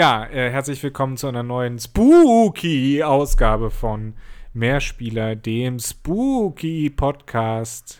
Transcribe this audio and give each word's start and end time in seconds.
Ja, 0.00 0.24
äh, 0.24 0.50
herzlich 0.50 0.82
willkommen 0.82 1.18
zu 1.18 1.26
einer 1.26 1.42
neuen 1.42 1.78
Spooky-Ausgabe 1.78 3.70
von 3.70 4.14
Mehrspieler, 4.54 5.36
dem 5.36 5.78
Spooky-Podcast. 5.78 7.99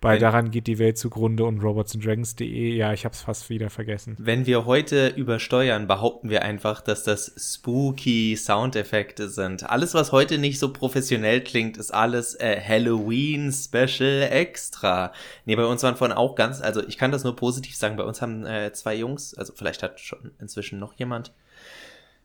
Bei 0.00 0.14
Wenn- 0.14 0.20
Daran 0.20 0.50
geht 0.50 0.66
die 0.66 0.78
Welt 0.78 0.96
zugrunde 0.96 1.44
und 1.44 1.60
robotsanddragons.de. 1.62 2.74
Ja, 2.74 2.94
ich 2.94 3.04
hab's 3.04 3.20
fast 3.20 3.50
wieder 3.50 3.68
vergessen. 3.68 4.16
Wenn 4.18 4.46
wir 4.46 4.64
heute 4.64 5.08
übersteuern, 5.08 5.86
behaupten 5.86 6.30
wir 6.30 6.40
einfach, 6.40 6.80
dass 6.80 7.02
das 7.04 7.34
spooky 7.36 8.34
Soundeffekte 8.34 9.28
sind. 9.28 9.68
Alles, 9.68 9.92
was 9.92 10.10
heute 10.10 10.38
nicht 10.38 10.58
so 10.58 10.72
professionell 10.72 11.42
klingt, 11.42 11.76
ist 11.76 11.90
alles 11.92 12.34
äh, 12.36 12.58
Halloween 12.66 13.52
Special 13.52 14.22
Extra. 14.30 15.12
Nee, 15.44 15.56
bei 15.56 15.66
uns 15.66 15.82
waren 15.82 15.96
vorhin 15.96 16.16
auch 16.16 16.34
ganz, 16.34 16.62
also 16.62 16.82
ich 16.86 16.96
kann 16.96 17.12
das 17.12 17.22
nur 17.24 17.36
positiv 17.36 17.76
sagen, 17.76 17.96
bei 17.96 18.04
uns 18.04 18.22
haben 18.22 18.46
äh, 18.46 18.72
zwei 18.72 18.94
Jungs, 18.94 19.34
also 19.34 19.52
vielleicht 19.54 19.82
hat 19.82 20.00
schon 20.00 20.30
inzwischen 20.40 20.78
noch 20.78 20.94
jemand 20.94 21.34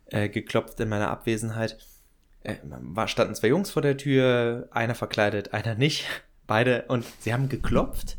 äh, 0.05 0.29
geklopft 0.29 0.79
in 0.79 0.87
meiner 0.87 1.09
Abwesenheit. 1.09 1.77
Äh, 2.43 2.55
standen 3.07 3.35
zwei 3.35 3.49
Jungs 3.49 3.71
vor 3.71 3.81
der 3.81 3.97
Tür, 3.97 4.69
einer 4.71 4.95
verkleidet, 4.95 5.53
einer 5.53 5.75
nicht. 5.75 6.05
Beide, 6.47 6.85
und 6.87 7.05
sie 7.19 7.33
haben 7.33 7.49
geklopft 7.49 8.17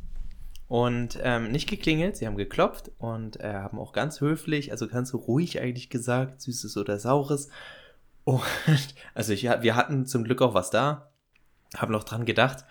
und 0.69 1.19
ähm, 1.23 1.53
nicht 1.53 1.69
geklingelt, 1.69 2.17
sie 2.17 2.27
haben 2.27 2.37
geklopft 2.37 2.91
und 2.99 3.39
äh, 3.41 3.55
haben 3.55 3.79
auch 3.79 3.93
ganz 3.93 4.21
höflich, 4.21 4.73
also 4.73 4.89
ganz 4.89 5.15
ruhig 5.15 5.61
eigentlich 5.61 5.91
gesagt, 5.91 6.43
süßes 6.43 6.77
oder 6.77 6.99
saures. 6.99 7.49
Und 8.25 8.43
also 9.15 9.33
ich, 9.33 9.45
wir 9.45 9.77
hatten 9.77 10.07
zum 10.07 10.25
Glück 10.25 10.43
auch 10.43 10.55
was 10.55 10.71
da, 10.71 11.11
haben 11.77 11.93
noch 11.93 12.05
dran 12.05 12.25
gedacht. 12.25 12.65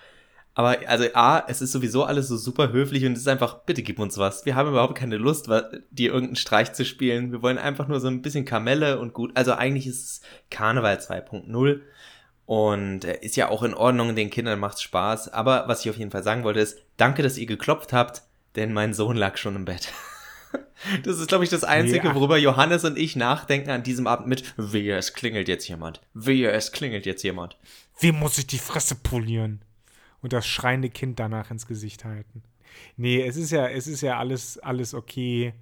Aber 0.58 0.78
also 0.88 1.06
A, 1.14 1.44
es 1.48 1.62
ist 1.62 1.74
sowieso 1.74 2.06
alles 2.06 2.30
so 2.30 2.38
super 2.38 2.72
höflich 2.72 3.06
und 3.06 3.12
es 3.12 3.20
ist 3.20 3.28
einfach, 3.28 3.66
bitte 3.66 3.84
gib 3.84 4.00
uns 4.00 4.18
was. 4.18 4.46
Wir 4.46 4.56
haben 4.56 4.70
überhaupt 4.70 4.96
keine 4.96 5.18
Lust, 5.18 5.48
dir 5.92 6.14
irgendeinen 6.14 6.38
Streich 6.38 6.72
zu 6.72 6.86
spielen. 6.86 7.34
Wir 7.34 7.42
wollen 7.42 7.58
einfach 7.58 7.90
nur 7.90 8.00
so 8.00 8.08
ein 8.08 8.22
bisschen 8.22 8.46
Kamelle 8.46 9.00
und 9.00 9.14
gut. 9.14 9.32
Also 9.36 9.52
eigentlich 9.52 9.86
ist 9.86 10.06
es 10.06 10.22
Karneval 10.50 10.96
2.0 10.96 11.82
und 12.46 13.06
äh, 13.06 13.20
ist 13.22 13.36
ja 13.36 13.50
auch 13.50 13.64
in 13.64 13.74
Ordnung, 13.74 14.16
den 14.16 14.30
Kindern 14.30 14.60
macht's 14.60 14.82
Spaß. 14.82 15.30
Aber 15.34 15.68
was 15.68 15.84
ich 15.84 15.90
auf 15.90 15.98
jeden 15.98 16.12
Fall 16.12 16.24
sagen 16.24 16.44
wollte 16.44 16.60
ist, 16.60 16.78
danke, 16.98 17.24
dass 17.24 17.38
ihr 17.38 17.46
geklopft 17.48 17.94
habt, 17.94 18.22
denn 18.56 18.74
mein 18.74 18.94
Sohn 18.94 19.16
lag 19.18 19.38
schon 19.38 19.56
im 19.56 19.66
Bett. 19.66 19.92
Das 21.04 21.20
ist, 21.20 21.28
glaube 21.28 21.44
ich, 21.44 21.50
das 21.50 21.64
Einzige, 21.64 22.10
Ja. 22.10 22.16
worüber 22.16 22.38
Johannes 22.38 22.84
und 22.86 22.98
ich 22.98 23.16
nachdenken 23.16 23.72
an 23.72 23.84
diesem 23.84 24.08
Abend 24.08 24.28
mit, 24.28 24.54
wehe, 24.58 24.96
es 24.96 25.14
klingelt 25.14 25.48
jetzt 25.48 25.68
jemand. 25.68 26.02
Wehe, 26.14 26.52
es 26.52 26.72
klingelt 26.72 27.06
jetzt 27.06 27.24
jemand. 27.24 27.58
Wem 28.00 28.16
muss 28.20 28.38
ich 28.38 28.46
die 28.46 28.60
Fresse 28.60 28.96
polieren? 28.96 29.62
Und 30.22 30.32
das 30.34 30.46
schreiende 30.46 30.90
Kind 30.90 31.20
danach 31.20 31.50
ins 31.50 31.66
Gesicht 31.66 32.06
halten. 32.06 32.44
Nee, 32.98 33.22
es 33.26 33.36
ist 33.36 33.52
ja, 33.52 33.68
es 33.68 33.88
ist 33.88 34.02
ja 34.02 34.18
alles, 34.20 34.58
alles 34.60 34.94
okay, 34.94 35.54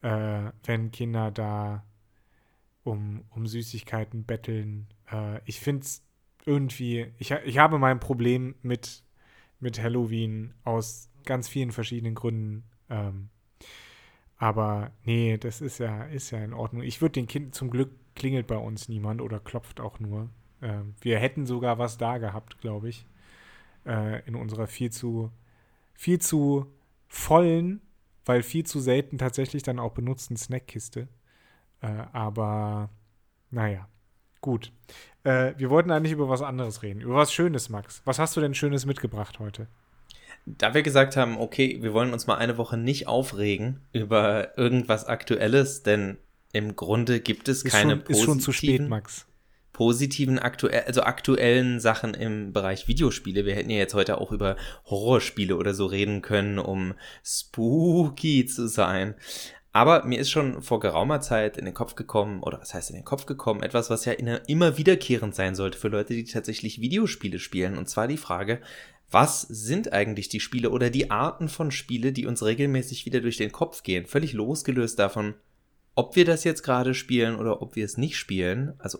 äh, 0.00 0.50
wenn 0.64 0.90
Kinder 0.90 1.30
da 1.30 1.84
um, 2.82 3.24
um 3.30 3.46
Süßigkeiten 3.46 4.24
betteln. 4.24 4.86
Äh, 5.10 5.40
ich 5.44 5.60
finde 5.60 5.84
es 5.84 6.02
irgendwie, 6.44 7.12
ich, 7.18 7.30
ich 7.30 7.58
habe 7.58 7.78
mein 7.78 8.00
Problem 8.00 8.54
mit, 8.62 9.02
mit 9.60 9.80
Halloween 9.80 10.54
aus 10.64 11.10
ganz 11.24 11.48
vielen 11.48 11.72
verschiedenen 11.72 12.14
Gründen. 12.14 12.64
Ähm, 12.90 13.30
aber 14.36 14.90
nee, 15.04 15.38
das 15.38 15.60
ist 15.60 15.78
ja, 15.78 16.04
ist 16.04 16.30
ja 16.32 16.38
in 16.40 16.52
Ordnung. 16.52 16.82
Ich 16.82 17.00
würde 17.00 17.12
den 17.12 17.28
Kind, 17.28 17.54
zum 17.54 17.70
Glück 17.70 17.90
klingelt 18.14 18.46
bei 18.46 18.56
uns 18.56 18.88
niemand 18.88 19.20
oder 19.20 19.38
klopft 19.38 19.80
auch 19.80 20.00
nur. 20.00 20.30
Ähm, 20.60 20.94
wir 21.00 21.18
hätten 21.18 21.46
sogar 21.46 21.78
was 21.78 21.96
da 21.96 22.18
gehabt, 22.18 22.58
glaube 22.58 22.88
ich. 22.88 23.06
Äh, 23.86 24.26
in 24.26 24.34
unserer 24.34 24.66
viel 24.66 24.90
zu, 24.90 25.30
viel 25.94 26.20
zu 26.20 26.66
vollen, 27.08 27.82
weil 28.24 28.42
viel 28.42 28.64
zu 28.64 28.80
selten 28.80 29.18
tatsächlich 29.18 29.62
dann 29.62 29.78
auch 29.78 29.92
benutzten 29.92 30.36
Snackkiste. 30.36 31.08
Äh, 31.80 31.86
aber 32.12 32.90
naja, 33.50 33.88
gut. 34.40 34.72
Äh, 35.24 35.52
wir 35.56 35.70
wollten 35.70 35.90
eigentlich 35.90 36.12
über 36.12 36.28
was 36.28 36.42
anderes 36.42 36.82
reden. 36.82 37.00
Über 37.00 37.14
was 37.14 37.32
Schönes, 37.32 37.68
Max. 37.68 38.02
Was 38.04 38.18
hast 38.18 38.36
du 38.36 38.40
denn 38.40 38.54
Schönes 38.54 38.86
mitgebracht 38.86 39.38
heute? 39.38 39.66
Da 40.44 40.74
wir 40.74 40.82
gesagt 40.82 41.16
haben, 41.16 41.38
okay, 41.38 41.78
wir 41.82 41.92
wollen 41.92 42.12
uns 42.12 42.26
mal 42.26 42.34
eine 42.36 42.58
Woche 42.58 42.76
nicht 42.76 43.06
aufregen 43.06 43.80
über 43.92 44.58
irgendwas 44.58 45.04
Aktuelles, 45.04 45.84
denn 45.84 46.16
im 46.52 46.74
Grunde 46.74 47.20
gibt 47.20 47.48
es 47.48 47.62
Ist, 47.62 47.72
keine 47.72 47.92
schon, 47.98 48.06
ist 48.06 48.22
schon 48.22 48.40
zu 48.40 48.52
spät, 48.52 48.70
positiven- 48.80 48.88
Max. 48.88 49.26
positiven, 49.72 50.38
aktuell, 50.40 50.82
also 50.86 51.02
aktuellen 51.02 51.78
Sachen 51.78 52.14
im 52.14 52.52
Bereich 52.52 52.88
Videospiele. 52.88 53.44
Wir 53.46 53.54
hätten 53.54 53.70
ja 53.70 53.78
jetzt 53.78 53.94
heute 53.94 54.20
auch 54.20 54.32
über 54.32 54.56
Horrorspiele 54.86 55.56
oder 55.56 55.74
so 55.74 55.86
reden 55.86 56.20
können, 56.22 56.58
um 56.58 56.94
spooky 57.24 58.44
zu 58.46 58.66
sein. 58.68 59.14
Aber 59.72 60.04
mir 60.04 60.20
ist 60.20 60.30
schon 60.30 60.60
vor 60.62 60.80
geraumer 60.80 61.22
Zeit 61.22 61.56
in 61.56 61.64
den 61.64 61.72
Kopf 61.72 61.94
gekommen, 61.94 62.42
oder 62.42 62.60
was 62.60 62.74
heißt 62.74 62.90
in 62.90 62.96
den 62.96 63.06
Kopf 63.06 63.24
gekommen, 63.24 63.62
etwas, 63.62 63.88
was 63.88 64.04
ja 64.04 64.12
immer 64.12 64.76
wiederkehrend 64.76 65.34
sein 65.34 65.54
sollte 65.54 65.78
für 65.78 65.88
Leute, 65.88 66.12
die 66.12 66.24
tatsächlich 66.24 66.80
Videospiele 66.80 67.38
spielen. 67.38 67.78
Und 67.78 67.88
zwar 67.88 68.06
die 68.06 68.18
Frage, 68.18 68.60
was 69.10 69.42
sind 69.42 69.92
eigentlich 69.92 70.28
die 70.28 70.40
Spiele 70.40 70.70
oder 70.70 70.90
die 70.90 71.10
Arten 71.10 71.48
von 71.48 71.70
Spiele, 71.70 72.12
die 72.12 72.26
uns 72.26 72.42
regelmäßig 72.42 73.06
wieder 73.06 73.20
durch 73.20 73.38
den 73.38 73.52
Kopf 73.52 73.82
gehen? 73.82 74.06
Völlig 74.06 74.34
losgelöst 74.34 74.98
davon, 74.98 75.34
ob 75.94 76.16
wir 76.16 76.26
das 76.26 76.44
jetzt 76.44 76.62
gerade 76.62 76.92
spielen 76.92 77.36
oder 77.36 77.62
ob 77.62 77.74
wir 77.74 77.84
es 77.84 77.96
nicht 77.96 78.18
spielen. 78.18 78.74
Also 78.78 78.98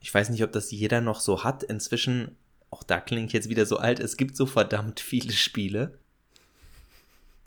ich 0.00 0.12
weiß 0.12 0.30
nicht, 0.30 0.44
ob 0.44 0.52
das 0.52 0.70
jeder 0.70 1.02
noch 1.02 1.20
so 1.20 1.44
hat. 1.44 1.62
Inzwischen, 1.62 2.36
auch 2.70 2.82
da 2.82 3.00
klinge 3.00 3.26
ich 3.26 3.32
jetzt 3.32 3.48
wieder 3.50 3.66
so 3.66 3.76
alt, 3.76 4.00
es 4.00 4.16
gibt 4.16 4.36
so 4.36 4.46
verdammt 4.46 5.00
viele 5.00 5.32
Spiele. 5.32 5.98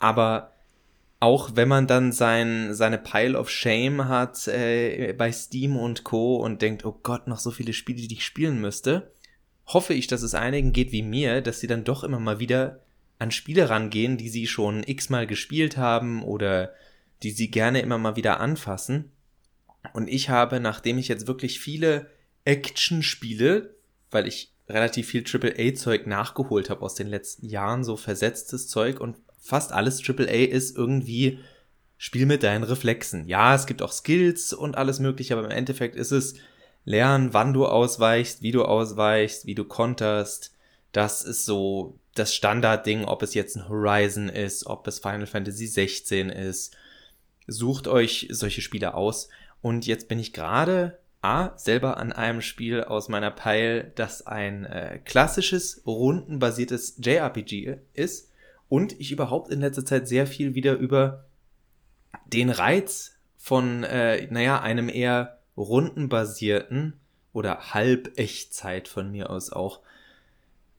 Aber 0.00 0.52
auch 1.20 1.50
wenn 1.54 1.68
man 1.68 1.86
dann 1.86 2.12
sein, 2.12 2.74
seine 2.74 2.98
Pile 2.98 3.38
of 3.38 3.50
Shame 3.50 4.08
hat 4.08 4.46
äh, 4.46 5.12
bei 5.14 5.32
Steam 5.32 5.76
und 5.76 6.04
Co. 6.04 6.36
und 6.36 6.62
denkt, 6.62 6.84
oh 6.84 6.98
Gott, 7.02 7.26
noch 7.26 7.40
so 7.40 7.50
viele 7.50 7.72
Spiele, 7.72 8.06
die 8.06 8.14
ich 8.14 8.24
spielen 8.24 8.60
müsste, 8.60 9.10
hoffe 9.66 9.94
ich, 9.94 10.06
dass 10.06 10.22
es 10.22 10.34
einigen 10.34 10.72
geht 10.72 10.92
wie 10.92 11.02
mir, 11.02 11.40
dass 11.40 11.60
sie 11.60 11.66
dann 11.66 11.84
doch 11.84 12.04
immer 12.04 12.20
mal 12.20 12.38
wieder 12.38 12.80
an 13.18 13.32
Spiele 13.32 13.68
rangehen, 13.68 14.16
die 14.16 14.28
sie 14.28 14.46
schon 14.46 14.84
x-mal 14.86 15.26
gespielt 15.26 15.76
haben 15.76 16.22
oder 16.22 16.72
die 17.24 17.32
sie 17.32 17.50
gerne 17.50 17.80
immer 17.80 17.98
mal 17.98 18.14
wieder 18.14 18.38
anfassen. 18.38 19.10
Und 19.92 20.08
ich 20.08 20.28
habe, 20.28 20.60
nachdem 20.60 20.98
ich 20.98 21.08
jetzt 21.08 21.26
wirklich 21.26 21.58
viele 21.58 22.10
Action-Spiele, 22.44 23.74
weil 24.12 24.28
ich 24.28 24.52
relativ 24.68 25.08
viel 25.08 25.24
AAA-Zeug 25.26 26.06
nachgeholt 26.06 26.70
habe 26.70 26.82
aus 26.82 26.94
den 26.94 27.08
letzten 27.08 27.46
Jahren, 27.46 27.82
so 27.82 27.96
versetztes 27.96 28.68
Zeug 28.68 29.00
und 29.00 29.16
fast 29.48 29.72
alles 29.72 30.02
AAA 30.06 30.50
ist 30.50 30.76
irgendwie 30.76 31.38
Spiel 31.96 32.26
mit 32.26 32.42
deinen 32.42 32.64
Reflexen. 32.64 33.26
Ja, 33.26 33.54
es 33.54 33.66
gibt 33.66 33.80
auch 33.80 33.92
Skills 33.92 34.52
und 34.52 34.76
alles 34.76 35.00
mögliche, 35.00 35.34
aber 35.34 35.46
im 35.46 35.50
Endeffekt 35.50 35.96
ist 35.96 36.12
es 36.12 36.34
lernen, 36.84 37.32
wann 37.32 37.54
du 37.54 37.66
ausweichst, 37.66 38.42
wie 38.42 38.52
du 38.52 38.64
ausweichst, 38.64 39.46
wie 39.46 39.54
du 39.54 39.64
konterst. 39.64 40.54
Das 40.92 41.22
ist 41.22 41.46
so 41.46 41.98
das 42.14 42.34
Standardding, 42.34 43.04
ob 43.04 43.22
es 43.22 43.32
jetzt 43.32 43.56
ein 43.56 43.68
Horizon 43.70 44.28
ist, 44.28 44.66
ob 44.66 44.86
es 44.86 44.98
Final 44.98 45.26
Fantasy 45.26 45.66
16 45.66 46.28
ist. 46.28 46.76
Sucht 47.46 47.88
euch 47.88 48.28
solche 48.30 48.60
Spiele 48.60 48.94
aus. 48.94 49.30
Und 49.62 49.86
jetzt 49.86 50.08
bin 50.08 50.18
ich 50.18 50.34
gerade 50.34 50.98
A, 51.22 51.56
selber 51.56 51.96
an 51.96 52.12
einem 52.12 52.42
Spiel 52.42 52.84
aus 52.84 53.08
meiner 53.08 53.30
Pile, 53.30 53.92
das 53.94 54.26
ein 54.26 54.66
äh, 54.66 55.00
klassisches, 55.04 55.82
rundenbasiertes 55.86 56.96
JRPG 56.98 57.78
ist. 57.94 58.28
Und 58.68 58.98
ich 59.00 59.12
überhaupt 59.12 59.50
in 59.50 59.60
letzter 59.60 59.84
Zeit 59.84 60.08
sehr 60.08 60.26
viel 60.26 60.54
wieder 60.54 60.76
über 60.76 61.24
den 62.26 62.50
Reiz 62.50 63.18
von, 63.36 63.84
äh, 63.84 64.26
naja, 64.30 64.60
einem 64.60 64.88
eher 64.88 65.38
rundenbasierten 65.56 66.94
oder 67.32 67.72
Halbechtzeit 67.72 68.88
von 68.88 69.10
mir 69.10 69.30
aus 69.30 69.50
auch 69.50 69.80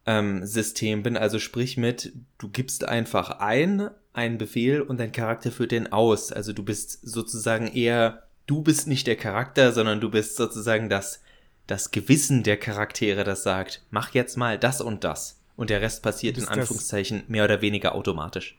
ähm, 0.05 0.45
System 0.45 1.03
bin. 1.03 1.17
Also 1.17 1.39
sprich 1.39 1.77
mit, 1.77 2.13
du 2.37 2.49
gibst 2.49 2.87
einfach 2.87 3.39
ein, 3.39 3.89
einen 4.13 4.37
Befehl 4.37 4.81
und 4.81 4.99
dein 4.99 5.11
Charakter 5.11 5.51
führt 5.51 5.71
den 5.71 5.91
aus. 5.91 6.31
Also 6.31 6.53
du 6.53 6.63
bist 6.63 6.99
sozusagen 7.07 7.67
eher, 7.67 8.23
du 8.45 8.61
bist 8.61 8.87
nicht 8.87 9.07
der 9.07 9.15
Charakter, 9.15 9.71
sondern 9.71 10.01
du 10.01 10.09
bist 10.09 10.35
sozusagen 10.35 10.89
das, 10.89 11.21
das 11.67 11.91
Gewissen 11.91 12.43
der 12.43 12.57
Charaktere, 12.57 13.23
das 13.23 13.43
sagt, 13.43 13.83
mach 13.91 14.13
jetzt 14.13 14.37
mal 14.37 14.57
das 14.57 14.81
und 14.81 15.03
das. 15.03 15.38
Und 15.59 15.69
der 15.69 15.81
Rest 15.81 16.03
passiert 16.03 16.37
in 16.37 16.47
Anführungszeichen 16.47 17.23
mehr 17.27 17.43
oder 17.43 17.61
weniger 17.61 17.93
automatisch. 17.93 18.57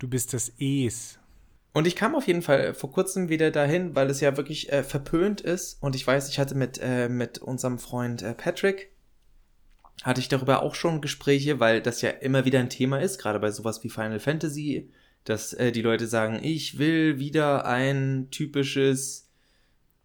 Du 0.00 0.08
bist 0.08 0.34
das 0.34 0.50
Es. 0.58 1.16
Und 1.72 1.86
ich 1.86 1.94
kam 1.94 2.16
auf 2.16 2.26
jeden 2.26 2.42
Fall 2.42 2.74
vor 2.74 2.90
kurzem 2.90 3.28
wieder 3.28 3.52
dahin, 3.52 3.94
weil 3.94 4.10
es 4.10 4.20
ja 4.20 4.36
wirklich 4.36 4.72
äh, 4.72 4.82
verpönt 4.82 5.40
ist. 5.40 5.80
Und 5.80 5.94
ich 5.94 6.04
weiß, 6.04 6.28
ich 6.28 6.40
hatte 6.40 6.56
mit, 6.56 6.80
äh, 6.82 7.08
mit 7.08 7.38
unserem 7.38 7.78
Freund 7.78 8.22
äh, 8.22 8.34
Patrick, 8.34 8.90
hatte 10.02 10.20
ich 10.20 10.26
darüber 10.26 10.64
auch 10.64 10.74
schon 10.74 11.00
Gespräche, 11.00 11.60
weil 11.60 11.80
das 11.80 12.02
ja 12.02 12.10
immer 12.10 12.44
wieder 12.44 12.58
ein 12.58 12.68
Thema 12.68 13.00
ist, 13.00 13.18
gerade 13.18 13.38
bei 13.38 13.52
sowas 13.52 13.84
wie 13.84 13.88
Final 13.88 14.18
Fantasy, 14.18 14.90
dass 15.22 15.52
äh, 15.52 15.70
die 15.70 15.82
Leute 15.82 16.08
sagen, 16.08 16.40
ich 16.42 16.78
will 16.78 17.20
wieder 17.20 17.64
ein 17.64 18.26
typisches, 18.32 19.28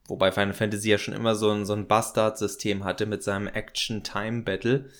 wobei 0.08 0.32
Final 0.32 0.54
Fantasy 0.54 0.92
ja 0.92 1.00
schon 1.00 1.16
immer 1.16 1.34
so 1.34 1.50
ein, 1.50 1.66
so 1.66 1.74
ein 1.74 1.88
Bastard-System 1.88 2.84
hatte 2.84 3.08
mit 3.08 3.24
seinem 3.24 3.48
Action-Time-Battle. 3.48 4.92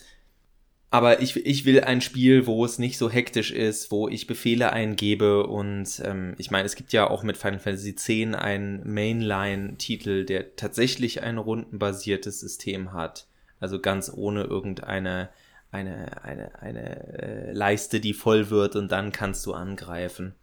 Aber 0.94 1.20
ich, 1.20 1.34
ich 1.44 1.64
will 1.64 1.80
ein 1.80 2.00
Spiel, 2.00 2.46
wo 2.46 2.64
es 2.64 2.78
nicht 2.78 2.98
so 2.98 3.10
hektisch 3.10 3.50
ist, 3.50 3.90
wo 3.90 4.08
ich 4.08 4.28
Befehle 4.28 4.72
eingebe 4.72 5.44
und 5.44 6.00
ähm, 6.04 6.36
ich 6.38 6.52
meine, 6.52 6.66
es 6.66 6.76
gibt 6.76 6.92
ja 6.92 7.10
auch 7.10 7.24
mit 7.24 7.36
Final 7.36 7.58
Fantasy 7.58 7.90
X 7.90 8.08
einen 8.36 8.94
Mainline-Titel, 8.94 10.24
der 10.24 10.54
tatsächlich 10.54 11.24
ein 11.24 11.38
rundenbasiertes 11.38 12.38
System 12.38 12.92
hat. 12.92 13.26
Also 13.58 13.80
ganz 13.80 14.08
ohne 14.14 14.44
irgendeine 14.44 15.30
eine, 15.72 16.22
eine, 16.22 16.62
eine 16.62 17.18
äh, 17.18 17.52
Leiste, 17.52 17.98
die 17.98 18.14
voll 18.14 18.50
wird 18.50 18.76
und 18.76 18.92
dann 18.92 19.10
kannst 19.10 19.44
du 19.46 19.52
angreifen. 19.52 20.36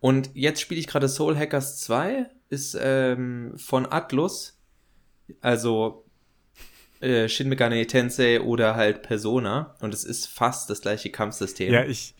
Und 0.00 0.30
jetzt 0.34 0.60
spiele 0.60 0.80
ich 0.80 0.88
gerade 0.88 1.08
Soul 1.08 1.36
Hackers 1.36 1.78
2, 1.82 2.26
ist 2.48 2.76
ähm, 2.80 3.52
von 3.56 3.86
Atlus, 3.86 4.60
also 5.40 6.06
äh, 7.02 7.28
Shin 7.28 7.48
Megami 7.48 7.86
Tensei 7.86 8.40
oder 8.40 8.76
halt 8.76 9.02
Persona 9.02 9.74
und 9.80 9.92
es 9.92 10.04
ist 10.04 10.26
fast 10.26 10.70
das 10.70 10.80
gleiche 10.80 11.10
Kampfsystem. 11.10 11.72
Ja, 11.72 11.84
ich 11.84 12.14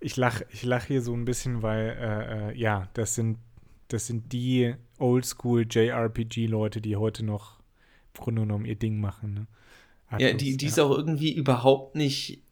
ich 0.00 0.16
lache 0.16 0.46
ich 0.52 0.64
lach 0.64 0.84
hier 0.84 1.02
so 1.02 1.14
ein 1.14 1.24
bisschen, 1.24 1.62
weil 1.62 1.96
äh, 1.98 2.50
äh, 2.50 2.58
ja, 2.58 2.88
das 2.94 3.14
sind 3.14 3.38
das 3.88 4.06
sind 4.06 4.32
die 4.32 4.74
Oldschool 4.98 5.66
JRPG 5.68 6.46
Leute, 6.46 6.80
die 6.80 6.96
heute 6.96 7.24
noch 7.24 7.58
im 8.14 8.22
Grunde 8.22 8.42
genommen 8.42 8.66
ihr 8.66 8.76
Ding 8.76 9.00
machen. 9.00 9.34
Ne? 9.34 9.46
ja, 10.20 10.32
die 10.34 10.56
die 10.56 10.66
ja. 10.66 10.70
es 10.70 10.78
auch 10.78 10.90
irgendwie 10.90 11.32
überhaupt 11.32 11.96
nicht 11.96 12.42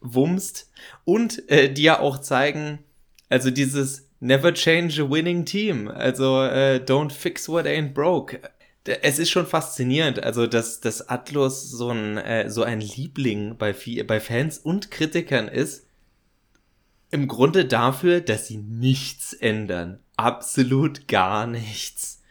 wumst 0.00 0.72
und 1.04 1.48
äh, 1.48 1.72
die 1.72 1.82
ja 1.82 2.00
auch 2.00 2.18
zeigen, 2.18 2.80
also 3.28 3.50
dieses 3.50 4.04
Never 4.18 4.54
change 4.54 5.02
a 5.02 5.10
winning 5.10 5.44
team, 5.44 5.88
also 5.88 6.42
äh, 6.42 6.82
don't 6.84 7.12
fix 7.12 7.48
what 7.48 7.66
ain't 7.66 7.92
broke 7.92 8.40
es 8.88 9.18
ist 9.18 9.30
schon 9.30 9.46
faszinierend, 9.46 10.22
also 10.22 10.46
dass, 10.46 10.80
dass 10.80 11.08
Atlus 11.08 11.70
so 11.70 11.90
ein, 11.90 12.18
äh, 12.18 12.50
so 12.50 12.62
ein 12.62 12.80
Liebling 12.80 13.56
bei, 13.56 13.74
bei 14.06 14.20
Fans 14.20 14.58
und 14.58 14.90
Kritikern 14.90 15.48
ist. 15.48 15.86
Im 17.10 17.28
Grunde 17.28 17.64
dafür, 17.64 18.20
dass 18.20 18.48
sie 18.48 18.56
nichts 18.56 19.32
ändern. 19.32 20.00
Absolut 20.16 21.08
gar 21.08 21.46
nichts. 21.46 22.22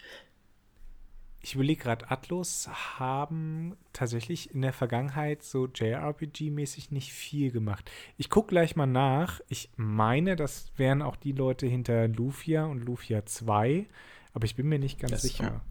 Ich 1.41 1.53
überlege 1.53 1.83
gerade, 1.83 2.09
Atlus 2.09 2.67
haben 2.97 3.77
tatsächlich 3.93 4.53
in 4.55 4.63
der 4.63 4.73
Vergangenheit 4.73 5.43
so 5.43 5.67
JRPG-mäßig 5.67 6.91
nicht 6.91 7.13
viel 7.13 7.51
gemacht. 7.51 7.89
Ich 8.17 8.31
gucke 8.31 8.49
gleich 8.49 8.75
mal 8.75 8.87
nach. 8.87 9.41
Ich 9.47 9.69
meine, 9.75 10.35
das 10.35 10.71
wären 10.75 11.03
auch 11.03 11.15
die 11.15 11.33
Leute 11.33 11.67
hinter 11.67 12.07
Lufia 12.07 12.65
und 12.65 12.83
Lufia 12.83 13.27
2, 13.27 13.85
aber 14.33 14.45
ich 14.45 14.55
bin 14.55 14.67
mir 14.67 14.79
nicht 14.79 14.99
ganz 14.99 15.11
das 15.11 15.21
sicher. 15.21 15.61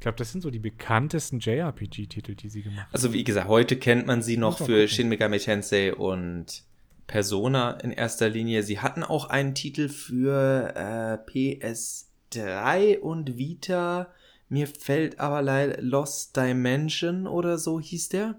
Ich 0.00 0.02
glaube, 0.02 0.16
das 0.16 0.32
sind 0.32 0.40
so 0.40 0.50
die 0.50 0.58
bekanntesten 0.58 1.40
JRPG-Titel, 1.40 2.34
die 2.34 2.48
sie 2.48 2.62
gemacht 2.62 2.86
haben. 2.86 2.94
Also 2.94 3.12
wie 3.12 3.22
gesagt, 3.22 3.48
heute 3.48 3.76
kennt 3.76 4.06
man 4.06 4.22
sie 4.22 4.38
noch 4.38 4.56
für 4.56 4.88
Shin 4.88 5.10
Megami 5.10 5.38
Tensei 5.38 5.94
und 5.94 6.62
Persona 7.06 7.72
in 7.72 7.90
erster 7.90 8.30
Linie. 8.30 8.62
Sie 8.62 8.78
hatten 8.78 9.04
auch 9.04 9.26
einen 9.26 9.54
Titel 9.54 9.90
für 9.90 10.72
äh, 10.74 11.30
PS3 11.30 12.98
und 12.98 13.36
Vita. 13.36 14.08
Mir 14.48 14.68
fällt 14.68 15.20
aber 15.20 15.42
leider 15.42 15.82
Lost 15.82 16.34
Dimension 16.34 17.26
oder 17.26 17.58
so 17.58 17.78
hieß 17.78 18.08
der. 18.08 18.36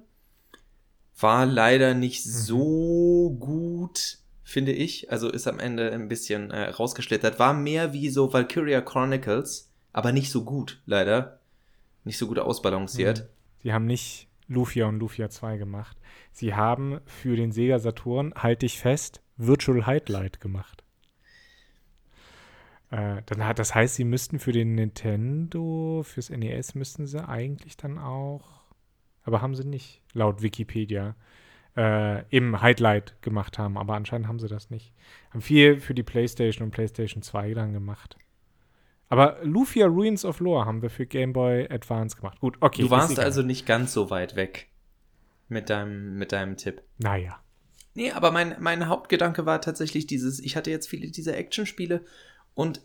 War 1.19 1.45
leider 1.45 1.93
nicht 1.93 2.25
mhm. 2.25 2.31
so 2.31 3.37
gut, 3.39 4.17
finde 4.43 4.71
ich. 4.71 5.11
Also 5.11 5.29
ist 5.29 5.47
am 5.47 5.59
Ende 5.59 5.91
ein 5.91 6.07
bisschen 6.07 6.49
äh, 6.49 6.69
rausgeschlittert. 6.69 7.37
War 7.37 7.53
mehr 7.53 7.93
wie 7.93 8.09
so 8.09 8.33
Valkyria 8.33 8.81
Chronicles, 8.81 9.69
aber 9.93 10.11
nicht 10.11 10.31
so 10.31 10.43
gut, 10.43 10.81
leider 10.87 11.37
nicht 12.03 12.17
so 12.17 12.27
gut 12.27 12.39
ausbalanciert. 12.39 13.29
Sie 13.59 13.73
haben 13.73 13.85
nicht 13.85 14.27
Lufia 14.47 14.87
und 14.87 14.99
Lufia 14.99 15.29
2 15.29 15.57
gemacht. 15.57 15.97
Sie 16.31 16.53
haben 16.53 16.99
für 17.05 17.35
den 17.35 17.51
Sega 17.51 17.79
Saturn, 17.79 18.33
halte 18.35 18.65
ich 18.65 18.79
fest, 18.79 19.21
Virtual 19.37 19.85
Highlight 19.85 20.41
gemacht. 20.41 20.83
Äh, 22.89 23.21
dann 23.25 23.45
hat, 23.45 23.59
das 23.59 23.73
heißt, 23.73 23.95
sie 23.95 24.03
müssten 24.03 24.39
für 24.39 24.51
den 24.51 24.75
Nintendo, 24.75 26.03
fürs 26.03 26.29
NES 26.29 26.75
müssten 26.75 27.07
sie 27.07 27.25
eigentlich 27.25 27.77
dann 27.77 27.97
auch, 27.97 28.61
aber 29.23 29.41
haben 29.41 29.55
sie 29.55 29.63
nicht, 29.63 30.01
laut 30.13 30.41
Wikipedia, 30.41 31.15
äh, 31.77 32.25
im 32.29 32.61
Highlight 32.61 33.21
gemacht 33.21 33.57
haben, 33.57 33.77
aber 33.77 33.95
anscheinend 33.95 34.27
haben 34.27 34.39
sie 34.39 34.49
das 34.49 34.69
nicht. 34.69 34.93
Haben 35.29 35.41
viel 35.41 35.79
für 35.79 35.93
die 35.93 36.03
PlayStation 36.03 36.65
und 36.65 36.71
PlayStation 36.71 37.23
2 37.23 37.53
dann 37.53 37.71
gemacht. 37.71 38.17
Aber 39.11 39.39
Lufia 39.43 39.87
Ruins 39.87 40.23
of 40.23 40.39
Lore 40.39 40.65
haben 40.65 40.81
wir 40.81 40.89
für 40.89 41.05
Game 41.05 41.33
Boy 41.33 41.67
Advance 41.69 42.15
gemacht. 42.15 42.39
Gut, 42.39 42.55
okay. 42.61 42.83
Du 42.83 42.89
warst 42.89 43.19
also 43.19 43.41
nicht 43.41 43.65
ganz 43.65 43.91
so 43.91 44.09
weit 44.09 44.37
weg 44.37 44.69
mit 45.49 45.69
deinem, 45.69 46.17
mit 46.17 46.31
deinem 46.31 46.55
Tipp. 46.55 46.81
Naja. 46.97 47.41
Nee, 47.93 48.11
aber 48.11 48.31
mein, 48.31 48.55
mein 48.61 48.87
Hauptgedanke 48.87 49.45
war 49.45 49.59
tatsächlich 49.59 50.07
dieses, 50.07 50.39
ich 50.39 50.55
hatte 50.55 50.71
jetzt 50.71 50.87
viele 50.87 51.11
dieser 51.11 51.35
Action-Spiele 51.35 52.05
und 52.55 52.79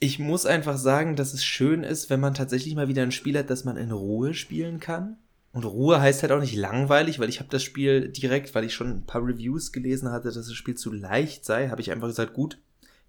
ich 0.00 0.18
muss 0.18 0.44
einfach 0.44 0.76
sagen, 0.76 1.16
dass 1.16 1.32
es 1.32 1.42
schön 1.42 1.82
ist, 1.82 2.10
wenn 2.10 2.20
man 2.20 2.34
tatsächlich 2.34 2.74
mal 2.74 2.88
wieder 2.88 3.02
ein 3.02 3.10
Spiel 3.10 3.38
hat, 3.38 3.48
das 3.48 3.64
man 3.64 3.78
in 3.78 3.90
Ruhe 3.90 4.34
spielen 4.34 4.80
kann. 4.80 5.16
Und 5.52 5.64
Ruhe 5.64 5.98
heißt 5.98 6.20
halt 6.20 6.32
auch 6.32 6.40
nicht 6.40 6.56
langweilig, 6.56 7.18
weil 7.18 7.30
ich 7.30 7.40
habe 7.40 7.48
das 7.48 7.62
Spiel 7.62 8.10
direkt, 8.10 8.54
weil 8.54 8.64
ich 8.64 8.74
schon 8.74 8.90
ein 8.90 9.06
paar 9.06 9.24
Reviews 9.24 9.72
gelesen 9.72 10.10
hatte, 10.10 10.28
dass 10.28 10.46
das 10.46 10.52
Spiel 10.52 10.74
zu 10.74 10.92
leicht 10.92 11.46
sei, 11.46 11.70
habe 11.70 11.80
ich 11.80 11.90
einfach 11.90 12.08
gesagt, 12.08 12.34
gut, 12.34 12.58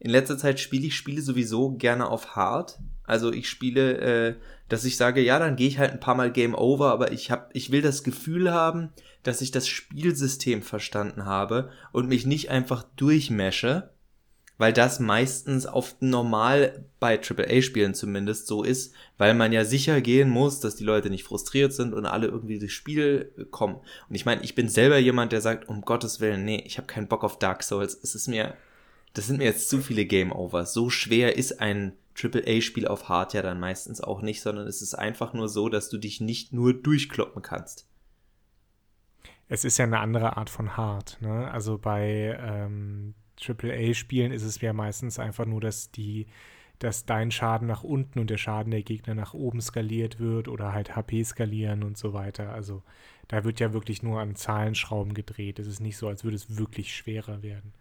in 0.04 0.12
letzter 0.12 0.38
Zeit 0.38 0.60
spiele 0.60 0.88
ich 0.88 0.98
Spiele 0.98 1.22
sowieso 1.22 1.72
gerne 1.72 2.10
auf 2.10 2.36
Hard. 2.36 2.78
Also 3.06 3.32
ich 3.32 3.50
spiele, 3.50 3.98
äh, 4.00 4.36
dass 4.68 4.84
ich 4.84 4.98
sage, 4.98 5.22
ja, 5.22 5.40
dann 5.40 5.56
gehe 5.56 5.68
ich 5.68 5.80
halt 5.80 5.92
ein 5.92 6.02
paar 6.02 6.16
Mal 6.16 6.30
Game 6.30 6.56
Over, 6.56 6.92
aber 6.92 7.14
ich 7.14 7.32
hab, 7.32 7.50
ich 7.56 7.72
will 7.72 7.82
das 7.82 8.04
Gefühl 8.04 8.52
haben, 8.52 8.90
dass 9.24 9.40
ich 9.40 9.52
das 9.52 9.66
Spielsystem 9.68 10.62
verstanden 10.62 11.26
habe 11.26 11.70
und 11.94 12.10
mich 12.10 12.26
nicht 12.26 12.50
einfach 12.50 12.84
durchmesche, 12.98 13.92
weil 14.58 14.74
das 14.74 15.00
meistens 15.00 15.66
auf 15.66 15.96
normal 16.02 16.86
bei 17.00 17.18
AAA-Spielen 17.18 17.94
zumindest 17.94 18.48
so 18.48 18.62
ist, 18.62 18.94
weil 19.18 19.34
man 19.34 19.54
ja 19.54 19.64
sicher 19.64 20.02
gehen 20.02 20.30
muss, 20.30 20.60
dass 20.60 20.76
die 20.76 20.84
Leute 20.84 21.10
nicht 21.10 21.24
frustriert 21.24 21.72
sind 21.72 21.94
und 21.94 22.06
alle 22.06 22.28
irgendwie 22.28 22.60
durchs 22.60 22.74
Spiel 22.74 23.48
kommen. 23.52 23.76
Und 24.10 24.16
ich 24.16 24.26
meine, 24.26 24.44
ich 24.44 24.54
bin 24.54 24.68
selber 24.68 24.98
jemand, 24.98 25.32
der 25.32 25.40
sagt, 25.40 25.70
um 25.70 25.80
Gottes 25.82 26.20
Willen, 26.20 26.44
nee, 26.44 26.62
ich 26.66 26.78
habe 26.78 26.88
keinen 26.88 27.08
Bock 27.08 27.24
auf 27.24 27.40
Dark 27.40 27.64
Souls. 27.64 27.98
Es 28.04 28.16
ist 28.16 28.28
mir 28.28 28.54
das 29.14 29.28
sind 29.28 29.38
mir 29.38 29.46
jetzt 29.46 29.70
zu 29.70 29.82
viele 29.82 30.06
Game 30.06 30.32
Overs. 30.32 30.74
So 30.74 30.90
schwer 30.90 31.38
ist 31.38 31.62
ein 31.62 31.94
AAA-Spiel 32.22 32.88
auf 32.88 33.10
Hard 33.10 33.34
ja 33.34 33.42
dann 33.42 33.60
meistens 33.60 34.02
auch 34.02 34.22
nicht, 34.22 34.42
sondern 34.42 34.68
es 34.68 34.82
ist 34.82 34.94
einfach 34.96 35.34
nur 35.34 35.50
so, 35.50 35.70
dass 35.70 35.90
du 35.90 35.98
dich 35.98 36.22
nicht 36.22 36.54
nur 36.54 36.74
durchkloppen 36.74 37.42
kannst. 37.42 37.88
Es 39.48 39.66
ist 39.66 39.78
ja 39.78 39.86
eine 39.86 40.00
andere 40.00 40.38
Art 40.38 40.50
von 40.50 40.78
Hard. 40.78 41.18
Ne? 41.22 41.50
Also 41.52 41.78
bei 41.78 42.38
ähm, 42.40 43.14
AAA-Spielen 43.42 44.32
ist 44.32 44.44
es 44.44 44.60
ja 44.62 44.74
meistens 44.74 45.20
einfach 45.20 45.46
nur, 45.46 45.62
dass 45.62 45.92
die 45.92 46.28
dass 46.80 47.06
dein 47.06 47.32
Schaden 47.32 47.68
nach 47.68 47.84
unten 47.84 48.20
und 48.20 48.30
der 48.30 48.38
Schaden 48.38 48.72
der 48.72 48.84
Gegner 48.84 49.16
nach 49.16 49.34
oben 49.34 49.62
skaliert 49.62 50.20
wird 50.20 50.50
oder 50.50 50.74
halt 50.74 50.96
HP 50.96 51.24
skalieren 51.24 51.82
und 51.84 51.98
so 51.98 52.14
weiter. 52.14 52.52
Also 52.52 52.84
da 53.30 53.46
wird 53.46 53.62
ja 53.62 53.72
wirklich 53.72 54.04
nur 54.04 54.20
an 54.20 54.36
Zahlenschrauben 54.36 55.14
gedreht. 55.14 55.60
Es 55.60 55.68
ist 55.68 55.80
nicht 55.80 55.96
so, 55.96 56.10
als 56.10 56.26
würde 56.26 56.36
es 56.36 56.58
wirklich 56.58 56.94
schwerer 56.94 57.42
werden. 57.42 57.74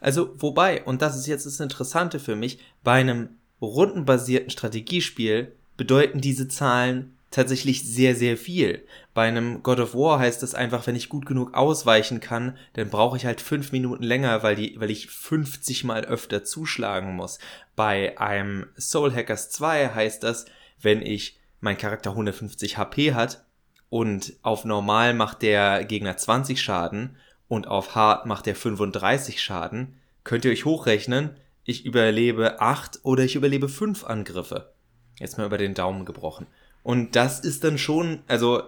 Also, 0.00 0.34
wobei, 0.38 0.82
und 0.84 1.02
das 1.02 1.16
ist 1.16 1.26
jetzt 1.26 1.46
das 1.46 1.60
Interessante 1.60 2.18
für 2.18 2.36
mich, 2.36 2.58
bei 2.82 2.94
einem 2.94 3.30
rundenbasierten 3.60 4.50
Strategiespiel 4.50 5.52
bedeuten 5.76 6.20
diese 6.20 6.48
Zahlen 6.48 7.16
tatsächlich 7.30 7.82
sehr, 7.82 8.14
sehr 8.14 8.36
viel. 8.36 8.86
Bei 9.12 9.28
einem 9.28 9.62
God 9.62 9.80
of 9.80 9.94
War 9.94 10.18
heißt 10.18 10.42
es 10.42 10.54
einfach, 10.54 10.86
wenn 10.86 10.96
ich 10.96 11.08
gut 11.08 11.26
genug 11.26 11.54
ausweichen 11.54 12.20
kann, 12.20 12.56
dann 12.74 12.88
brauche 12.88 13.16
ich 13.16 13.26
halt 13.26 13.40
fünf 13.40 13.72
Minuten 13.72 14.02
länger, 14.02 14.42
weil, 14.42 14.56
die, 14.56 14.76
weil 14.78 14.90
ich 14.90 15.08
50 15.08 15.84
mal 15.84 16.04
öfter 16.04 16.44
zuschlagen 16.44 17.14
muss. 17.14 17.38
Bei 17.74 18.18
einem 18.18 18.66
Soul 18.78 19.12
Hackers 19.12 19.50
2 19.50 19.90
heißt 19.90 20.22
das, 20.22 20.46
wenn 20.80 21.02
ich 21.02 21.38
mein 21.60 21.76
Charakter 21.76 22.10
150 22.10 22.78
HP 22.78 23.12
hat 23.12 23.44
und 23.88 24.34
auf 24.42 24.64
normal 24.64 25.14
macht 25.14 25.42
der 25.42 25.84
Gegner 25.84 26.16
20 26.16 26.60
Schaden 26.60 27.16
und 27.48 27.68
auf 27.68 27.94
Hard 27.94 28.26
macht 28.26 28.46
er 28.46 28.54
35 28.54 29.42
Schaden, 29.42 29.94
könnt 30.24 30.44
ihr 30.44 30.50
euch 30.50 30.64
hochrechnen, 30.64 31.36
ich 31.64 31.84
überlebe 31.84 32.60
8 32.60 33.00
oder 33.02 33.24
ich 33.24 33.36
überlebe 33.36 33.68
5 33.68 34.04
Angriffe. 34.04 34.72
Jetzt 35.18 35.38
mal 35.38 35.46
über 35.46 35.58
den 35.58 35.74
Daumen 35.74 36.04
gebrochen. 36.04 36.46
Und 36.82 37.16
das 37.16 37.40
ist 37.40 37.64
dann 37.64 37.78
schon, 37.78 38.20
also 38.28 38.62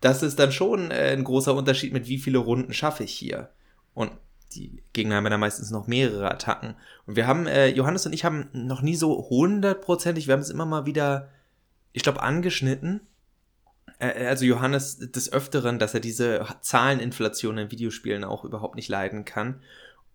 das 0.00 0.22
ist 0.22 0.38
dann 0.38 0.52
schon 0.52 0.90
äh, 0.90 1.12
ein 1.12 1.24
großer 1.24 1.54
Unterschied, 1.54 1.92
mit 1.92 2.06
wie 2.06 2.18
viele 2.18 2.38
Runden 2.38 2.72
schaffe 2.72 3.04
ich 3.04 3.12
hier. 3.12 3.50
Und 3.94 4.12
die 4.54 4.82
Gegner 4.92 5.16
haben 5.16 5.24
ja 5.24 5.30
dann 5.30 5.40
meistens 5.40 5.70
noch 5.70 5.86
mehrere 5.86 6.30
Attacken. 6.30 6.76
Und 7.06 7.16
wir 7.16 7.26
haben, 7.26 7.46
äh, 7.46 7.68
Johannes 7.68 8.06
und 8.06 8.12
ich 8.12 8.24
haben 8.24 8.48
noch 8.52 8.82
nie 8.82 8.94
so 8.94 9.28
hundertprozentig, 9.28 10.26
wir 10.26 10.34
haben 10.34 10.40
es 10.40 10.50
immer 10.50 10.66
mal 10.66 10.86
wieder, 10.86 11.30
ich 11.92 12.02
glaube, 12.02 12.22
angeschnitten, 12.22 13.00
also 13.98 14.44
Johannes 14.44 14.98
des 14.98 15.32
Öfteren, 15.32 15.78
dass 15.78 15.94
er 15.94 16.00
diese 16.00 16.46
Zahleninflation 16.60 17.58
in 17.58 17.70
Videospielen 17.70 18.24
auch 18.24 18.44
überhaupt 18.44 18.76
nicht 18.76 18.88
leiden 18.88 19.24
kann. 19.24 19.60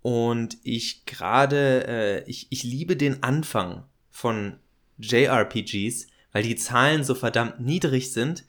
Und 0.01 0.57
ich 0.63 1.05
gerade, 1.05 1.88
äh, 1.88 2.23
ich, 2.29 2.47
ich 2.50 2.63
liebe 2.63 2.95
den 2.95 3.23
Anfang 3.23 3.83
von 4.09 4.57
JRPGs, 4.97 6.07
weil 6.31 6.43
die 6.43 6.55
Zahlen 6.55 7.03
so 7.03 7.15
verdammt 7.15 7.59
niedrig 7.59 8.13
sind, 8.13 8.45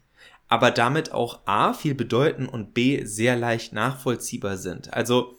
aber 0.48 0.70
damit 0.70 1.12
auch 1.12 1.40
A 1.46 1.72
viel 1.72 1.94
bedeuten 1.94 2.46
und 2.46 2.74
B 2.74 3.04
sehr 3.04 3.36
leicht 3.36 3.72
nachvollziehbar 3.72 4.56
sind. 4.56 4.92
Also 4.92 5.38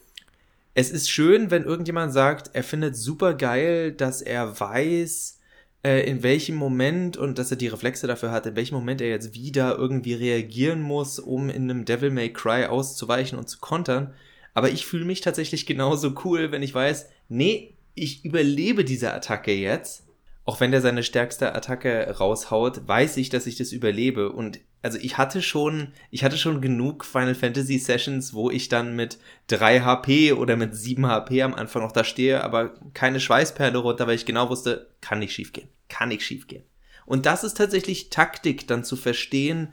es 0.73 0.89
ist 0.89 1.09
schön, 1.09 1.51
wenn 1.51 1.63
irgendjemand 1.63 2.13
sagt, 2.13 2.51
er 2.53 2.63
findet 2.63 2.95
super 2.95 3.35
geil, 3.35 3.91
dass 3.91 4.21
er 4.21 4.59
weiß, 4.59 5.39
äh, 5.83 6.09
in 6.09 6.23
welchem 6.23 6.55
Moment 6.55 7.17
und 7.17 7.37
dass 7.37 7.51
er 7.51 7.57
die 7.57 7.67
Reflexe 7.67 8.07
dafür 8.07 8.31
hat, 8.31 8.45
in 8.45 8.55
welchem 8.55 8.75
Moment 8.75 9.01
er 9.01 9.09
jetzt 9.09 9.33
wieder 9.33 9.77
irgendwie 9.77 10.13
reagieren 10.13 10.81
muss, 10.81 11.19
um 11.19 11.49
in 11.49 11.69
einem 11.69 11.85
Devil 11.85 12.09
May 12.09 12.31
Cry 12.31 12.65
auszuweichen 12.65 13.37
und 13.37 13.49
zu 13.49 13.59
kontern. 13.59 14.13
Aber 14.53 14.69
ich 14.69 14.85
fühle 14.85 15.05
mich 15.05 15.21
tatsächlich 15.21 15.65
genauso 15.65 16.13
cool, 16.23 16.51
wenn 16.51 16.63
ich 16.63 16.73
weiß, 16.73 17.09
nee, 17.27 17.75
ich 17.95 18.23
überlebe 18.23 18.85
diese 18.85 19.13
Attacke 19.13 19.51
jetzt. 19.51 20.07
Auch 20.45 20.59
wenn 20.59 20.71
der 20.71 20.81
seine 20.81 21.03
stärkste 21.03 21.55
Attacke 21.55 22.17
raushaut, 22.17 22.87
weiß 22.87 23.17
ich, 23.17 23.29
dass 23.29 23.47
ich 23.47 23.55
das 23.55 23.71
überlebe. 23.71 24.31
Und 24.31 24.59
also 24.83 24.99
ich 25.01 25.17
hatte 25.17 25.41
schon, 25.41 25.93
ich 26.11 26.23
hatte 26.23 26.37
schon 26.37 26.61
genug 26.61 27.05
Final 27.05 27.35
Fantasy 27.35 27.79
Sessions, 27.79 28.33
wo 28.33 28.51
ich 28.51 28.67
dann 28.67 28.95
mit 28.95 29.17
3 29.47 29.79
HP 29.79 30.33
oder 30.33 30.57
mit 30.57 30.75
7 30.75 31.07
HP 31.07 31.41
am 31.41 31.55
Anfang 31.55 31.81
noch 31.81 31.93
da 31.93 32.03
stehe, 32.03 32.43
aber 32.43 32.73
keine 32.93 33.21
Schweißperle 33.21 33.77
runter, 33.77 34.05
weil 34.05 34.15
ich 34.15 34.25
genau 34.25 34.49
wusste, 34.49 34.89
kann 34.99 35.19
nicht 35.19 35.33
schiefgehen. 35.33 35.69
Kann 35.87 36.09
nicht 36.09 36.23
schiefgehen. 36.23 36.63
Und 37.05 37.25
das 37.25 37.45
ist 37.45 37.57
tatsächlich 37.57 38.09
Taktik, 38.09 38.67
dann 38.67 38.83
zu 38.83 38.97
verstehen, 38.97 39.71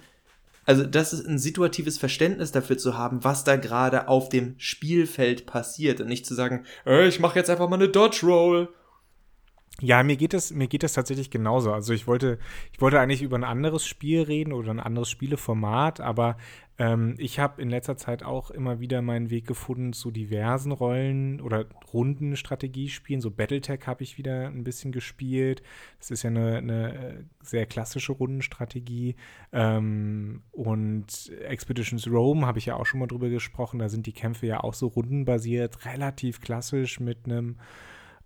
also 0.64 0.84
das 0.84 1.12
ist 1.12 1.26
ein 1.26 1.38
situatives 1.38 1.98
Verständnis 1.98 2.52
dafür 2.52 2.78
zu 2.78 2.96
haben, 2.96 3.24
was 3.24 3.42
da 3.42 3.56
gerade 3.56 4.06
auf 4.06 4.28
dem 4.28 4.54
Spielfeld 4.58 5.44
passiert 5.44 6.00
und 6.00 6.06
nicht 6.06 6.24
zu 6.24 6.34
sagen, 6.34 6.64
äh, 6.86 7.08
ich 7.08 7.18
mache 7.18 7.38
jetzt 7.38 7.50
einfach 7.50 7.68
mal 7.68 7.76
eine 7.76 7.88
Dodge 7.88 8.24
Roll 8.24 8.68
ja, 9.80 10.02
mir 10.02 10.16
geht 10.16 10.34
es 10.34 10.52
mir 10.52 10.68
geht 10.68 10.84
es 10.84 10.92
tatsächlich 10.92 11.30
genauso. 11.30 11.72
Also 11.72 11.92
ich 11.92 12.06
wollte 12.06 12.38
ich 12.72 12.80
wollte 12.80 13.00
eigentlich 13.00 13.22
über 13.22 13.36
ein 13.36 13.44
anderes 13.44 13.86
Spiel 13.86 14.22
reden 14.22 14.52
oder 14.52 14.70
ein 14.70 14.80
anderes 14.80 15.08
Spieleformat, 15.08 16.00
aber 16.00 16.36
ähm, 16.80 17.14
ich 17.18 17.38
habe 17.38 17.60
in 17.60 17.68
letzter 17.68 17.98
Zeit 17.98 18.22
auch 18.22 18.50
immer 18.50 18.80
wieder 18.80 19.02
meinen 19.02 19.28
Weg 19.28 19.46
gefunden 19.46 19.92
zu 19.92 20.10
diversen 20.10 20.72
Rollen 20.72 21.40
oder 21.42 21.66
Rundenstrategiespielen. 21.92 23.20
So 23.20 23.30
Battletech 23.30 23.86
habe 23.86 24.02
ich 24.02 24.16
wieder 24.16 24.46
ein 24.46 24.64
bisschen 24.64 24.90
gespielt. 24.90 25.62
Das 25.98 26.10
ist 26.10 26.22
ja 26.22 26.30
eine, 26.30 26.56
eine 26.56 26.94
äh, 26.94 27.24
sehr 27.42 27.66
klassische 27.66 28.12
Rundenstrategie. 28.12 29.16
Ähm, 29.52 30.42
und 30.52 31.30
Expeditions 31.46 32.06
Rome 32.06 32.46
habe 32.46 32.58
ich 32.58 32.66
ja 32.66 32.76
auch 32.76 32.86
schon 32.86 33.00
mal 33.00 33.06
drüber 33.06 33.28
gesprochen. 33.28 33.78
Da 33.78 33.90
sind 33.90 34.06
die 34.06 34.14
Kämpfe 34.14 34.46
ja 34.46 34.60
auch 34.64 34.74
so 34.74 34.86
rundenbasiert, 34.86 35.84
relativ 35.84 36.40
klassisch 36.40 36.98
mit 36.98 37.26
einem 37.26 37.56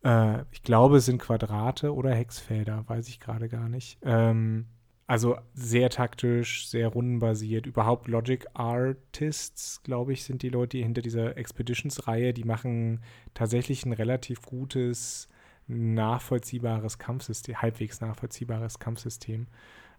äh, 0.05 0.45
ich 0.53 0.63
glaube, 0.63 0.99
es 0.99 1.07
sind 1.07 1.19
Quadrate 1.19 1.95
oder 1.95 2.15
Hexfelder, 2.15 2.85
weiß 2.87 3.09
ich 3.09 3.19
gerade 3.19 3.49
gar 3.49 3.69
nicht. 3.69 3.99
Ähm, 4.03 4.67
also 5.07 5.37
sehr 5.53 5.91
taktisch, 5.91 6.69
sehr 6.69 6.89
rundenbasiert. 6.89 7.67
Überhaupt 7.67 8.09
Logic 8.09 8.47
Artists, 8.55 9.83
glaube 9.83 10.13
ich, 10.13 10.25
sind 10.25 10.43
die 10.43 10.49
Leute 10.49 10.79
hinter 10.79 11.03
dieser 11.03 11.37
Expeditions-Reihe. 11.37 12.33
Die 12.33 12.45
machen 12.45 13.03
tatsächlich 13.35 13.85
ein 13.85 13.93
relativ 13.93 14.43
gutes, 14.43 15.29
nachvollziehbares 15.67 16.99
Kampfsystem, 16.99 17.61
halbwegs 17.61 18.01
nachvollziehbares 18.01 18.79
Kampfsystem. 18.79 19.47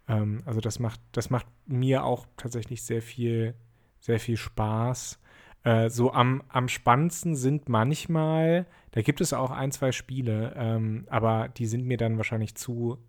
Ähm, 0.07 0.41
also 0.45 0.59
das 0.59 0.79
macht, 0.79 0.99
das 1.11 1.29
macht 1.29 1.47
mir 1.67 2.03
auch 2.03 2.25
tatsächlich 2.37 2.83
sehr 2.83 3.01
viel, 3.01 3.55
sehr 3.99 4.19
viel 4.19 4.37
Spaß. 4.37 5.19
Äh, 5.65 5.89
so 5.89 6.13
am, 6.13 6.43
am 6.47 6.69
spannendsten 6.69 7.35
sind 7.35 7.67
manchmal, 7.69 8.67
da 8.91 9.01
gibt 9.01 9.19
es 9.19 9.33
auch 9.33 9.49
ein, 9.49 9.71
zwei 9.71 9.91
Spiele, 9.91 10.53
ähm, 10.55 11.07
aber 11.09 11.49
die 11.49 11.65
sind 11.65 11.85
mir 11.85 11.97
dann 11.97 12.17
wahrscheinlich 12.17 12.53
zu, 12.53 12.99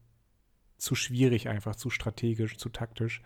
zu 0.78 0.94
schwierig 0.94 1.48
einfach, 1.50 1.76
zu 1.76 1.90
strategisch, 1.90 2.56
zu 2.56 2.70
taktisch, 2.70 3.22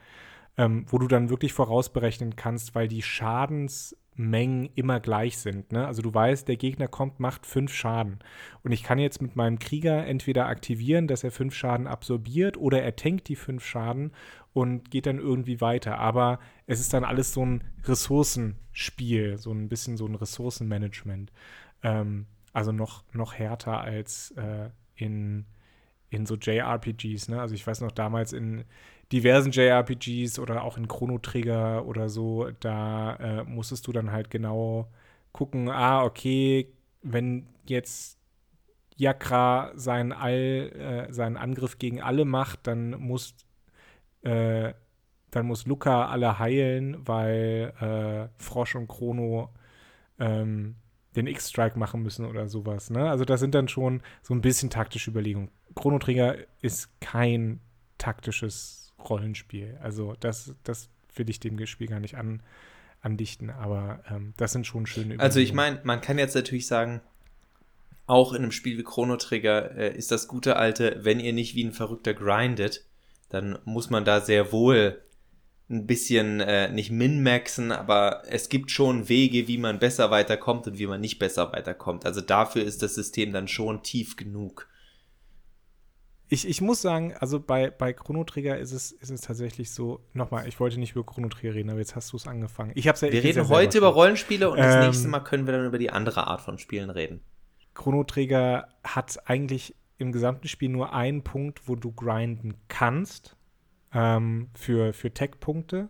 ähm, 0.59 0.85
wo 0.89 0.99
du 0.99 1.07
dann 1.07 1.31
wirklich 1.31 1.53
vorausberechnen 1.53 2.35
kannst, 2.35 2.75
weil 2.75 2.89
die 2.89 3.03
Schadens 3.03 3.97
Mengen 4.17 4.69
immer 4.75 5.01
gleich 5.01 5.39
sind. 5.39 5.73
Ne? 5.73 5.87
Also 5.87 6.03
du 6.03 6.13
weißt, 6.13 6.47
der 6.47 6.57
Gegner 6.57 6.89
kommt, 6.89 7.21
macht 7.21 7.47
fünf 7.47 7.73
Schaden. 7.73 8.19
Und 8.63 8.73
ich 8.73 8.83
kann 8.83 8.99
jetzt 8.99 9.23
mit 9.23 9.37
meinem 9.37 9.59
Krieger 9.59 10.07
entweder 10.07 10.47
aktivieren, 10.47 11.07
dass 11.07 11.25
er 11.25 11.31
fünf 11.31 11.55
Schaden 11.55 11.87
absorbiert, 11.87 12.57
oder 12.57 12.83
er 12.83 12.97
tankt 12.97 13.29
die 13.29 13.37
fünf 13.37 13.65
Schaden 13.65 14.13
und 14.53 14.91
geht 14.91 15.07
dann 15.07 15.19
irgendwie 15.19 15.61
weiter. 15.61 15.99
Aber 15.99 16.39
es 16.67 16.81
ist 16.81 16.93
dann 16.93 17.05
alles 17.05 17.33
so 17.33 17.45
ein 17.45 17.65
Ressourcenspiel, 17.85 19.39
so 19.39 19.53
ein 19.53 19.69
bisschen 19.69 19.97
so 19.97 20.07
ein 20.07 20.17
Ressourcenmanagement. 20.17 21.33
Ähm, 21.83 22.27
also 22.53 22.73
noch, 22.73 23.05
noch 23.13 23.35
härter 23.35 23.81
als 23.81 24.33
äh, 24.33 24.71
in, 24.97 25.47
in 26.11 26.27
so 26.27 26.35
JRPGs. 26.35 27.29
Ne? 27.29 27.41
Also 27.41 27.55
ich 27.55 27.67
weiß 27.67 27.81
noch 27.81 27.93
damals 27.93 28.33
in 28.33 28.65
diversen 29.13 29.51
JRPGs 29.51 30.39
oder 30.39 30.63
auch 30.63 30.77
in 30.77 30.89
Chrono 30.89 31.19
Trigger 31.19 31.87
oder 31.87 32.09
so, 32.09 32.51
da 32.61 33.17
äh, 33.17 33.45
musstest 33.45 33.87
du 33.87 33.93
dann 33.93 34.13
halt 34.13 34.31
genau 34.31 34.89
gucken, 35.33 35.69
ah, 35.69 36.05
okay, 36.05 36.73
wenn 37.03 37.47
jetzt 37.67 38.19
Yakra 38.97 39.73
seinen, 39.75 40.13
All, 40.13 41.09
äh, 41.09 41.13
seinen 41.13 41.37
Angriff 41.37 41.79
gegen 41.79 42.03
alle 42.03 42.25
macht, 42.25 42.67
dann 42.67 42.91
muss, 43.01 43.35
äh, 44.23 44.75
dann 45.31 45.47
muss 45.47 45.67
Luca 45.67 46.07
alle 46.07 46.39
heilen, 46.39 47.07
weil 47.07 47.73
äh, 47.81 48.43
Frosch 48.43 48.77
und 48.77 48.89
Chrono 48.89 49.51
ähm, 50.19 50.77
den 51.17 51.27
X-Strike 51.27 51.79
machen 51.79 52.03
müssen 52.03 52.27
oder 52.27 52.49
sowas. 52.49 52.91
Ne? 52.91 53.09
Also 53.09 53.25
das 53.25 53.41
sind 53.41 53.55
dann 53.55 53.69
schon 53.69 54.03
so 54.23 54.35
ein 54.35 54.43
bisschen 54.43 54.71
taktische 54.71 55.11
Überlegungen. 55.11 55.51
Chrono 55.75 55.99
Trigger 55.99 56.37
ist 56.61 57.01
kein 57.01 57.61
taktisches 57.99 58.90
Rollenspiel. 59.09 59.79
Also 59.83 60.15
das, 60.21 60.55
das 60.65 60.89
will 61.15 61.31
ich 61.31 61.41
dem 61.41 61.65
Spiel 61.67 61.89
gar 61.89 62.01
nicht 62.01 62.17
an, 62.17 62.43
andichten, 63.01 63.51
aber 63.51 64.03
ähm, 64.11 64.35
das 64.37 64.53
sind 64.53 64.67
schon 64.67 64.87
schöne 64.87 65.15
Übungen. 65.15 65.21
Also 65.21 65.41
ich 65.41 65.53
meine, 65.53 65.81
man 65.85 66.01
kann 66.01 66.19
jetzt 66.19 66.35
natürlich 66.35 66.67
sagen, 66.67 67.01
auch 68.07 68.33
in 68.33 68.43
einem 68.43 68.53
Spiel 68.53 68.77
wie 68.77 68.83
Chrono 68.83 69.17
Trigger 69.17 69.77
äh, 69.77 69.97
ist 69.97 70.11
das 70.11 70.29
gute 70.29 70.57
alte, 70.57 70.99
wenn 71.03 71.21
ihr 71.21 71.33
nicht 71.33 71.55
wie 71.55 71.65
ein 71.65 71.73
Verrückter 71.73 72.13
grindet, 72.13 72.85
dann 73.29 73.59
muss 73.65 73.89
man 73.91 74.05
da 74.05 74.21
sehr 74.21 74.53
wohl 74.53 75.01
ein 75.71 75.87
bisschen 75.87 76.41
äh, 76.41 76.69
nicht 76.71 76.91
min-maxen, 76.91 77.71
aber 77.71 78.25
es 78.27 78.49
gibt 78.49 78.73
schon 78.73 79.09
Wege, 79.09 79.47
wie 79.47 79.59
man 79.59 79.79
besser 79.79 80.11
weiterkommt 80.11 80.67
und 80.67 80.79
wie 80.79 80.89
man 80.89 81.01
nicht 81.01 81.21
besser 81.21 81.53
weiterkommt. 81.53 82.05
Also 82.05 82.21
dafür 82.21 82.65
ist 82.65 82.83
das 82.83 82.97
System 82.97 83.33
dann 83.33 83.47
schon 83.47 83.85
tief 83.85 84.17
genug. 84.17 84.69
Ich, 86.33 86.49
ich 86.49 86.61
muss 86.61 86.81
sagen, 86.81 87.13
also 87.19 87.41
bei, 87.41 87.71
bei 87.71 87.93
Chrono 87.93 88.23
Trigger 88.23 88.57
ist 88.57 88.71
es, 88.71 88.93
ist 88.93 89.11
es 89.11 89.21
tatsächlich 89.21 89.73
so, 89.73 90.01
nochmal, 90.13 90.47
ich 90.47 90.61
wollte 90.61 90.79
nicht 90.79 90.93
über 90.95 91.05
Chrono 91.05 91.29
Trigger 91.29 91.55
reden, 91.55 91.71
aber 91.71 91.81
jetzt 91.81 91.97
hast 91.97 92.13
du 92.13 92.17
es 92.17 92.29
angefangen. 92.29 92.71
Ich 92.77 92.87
hab's 92.87 93.01
ja, 93.01 93.11
wir 93.11 93.23
reden 93.23 93.49
heute 93.49 93.79
über 93.79 93.89
Rollenspiele 93.89 94.49
und 94.49 94.59
ähm, 94.59 94.63
das 94.63 94.87
nächste 94.87 95.09
Mal 95.09 95.21
können 95.21 95.47
wir 95.47 95.55
dann 95.55 95.67
über 95.67 95.79
die 95.79 95.91
andere 95.91 96.29
Art 96.29 96.41
von 96.41 96.57
Spielen 96.59 96.89
reden. 96.91 97.21
Chrono 97.75 98.05
Trigger 98.05 98.69
hat 98.85 99.29
eigentlich 99.29 99.75
im 99.99 100.13
gesamten 100.13 100.47
Spiel 100.47 100.69
nur 100.69 100.93
einen 100.93 101.25
Punkt, 101.25 101.69
wo 101.69 101.75
du 101.75 101.91
grinden 101.91 102.55
kannst 102.69 103.37
ähm, 103.93 104.51
für, 104.55 104.93
für 104.93 105.13
Tech-Punkte. 105.13 105.89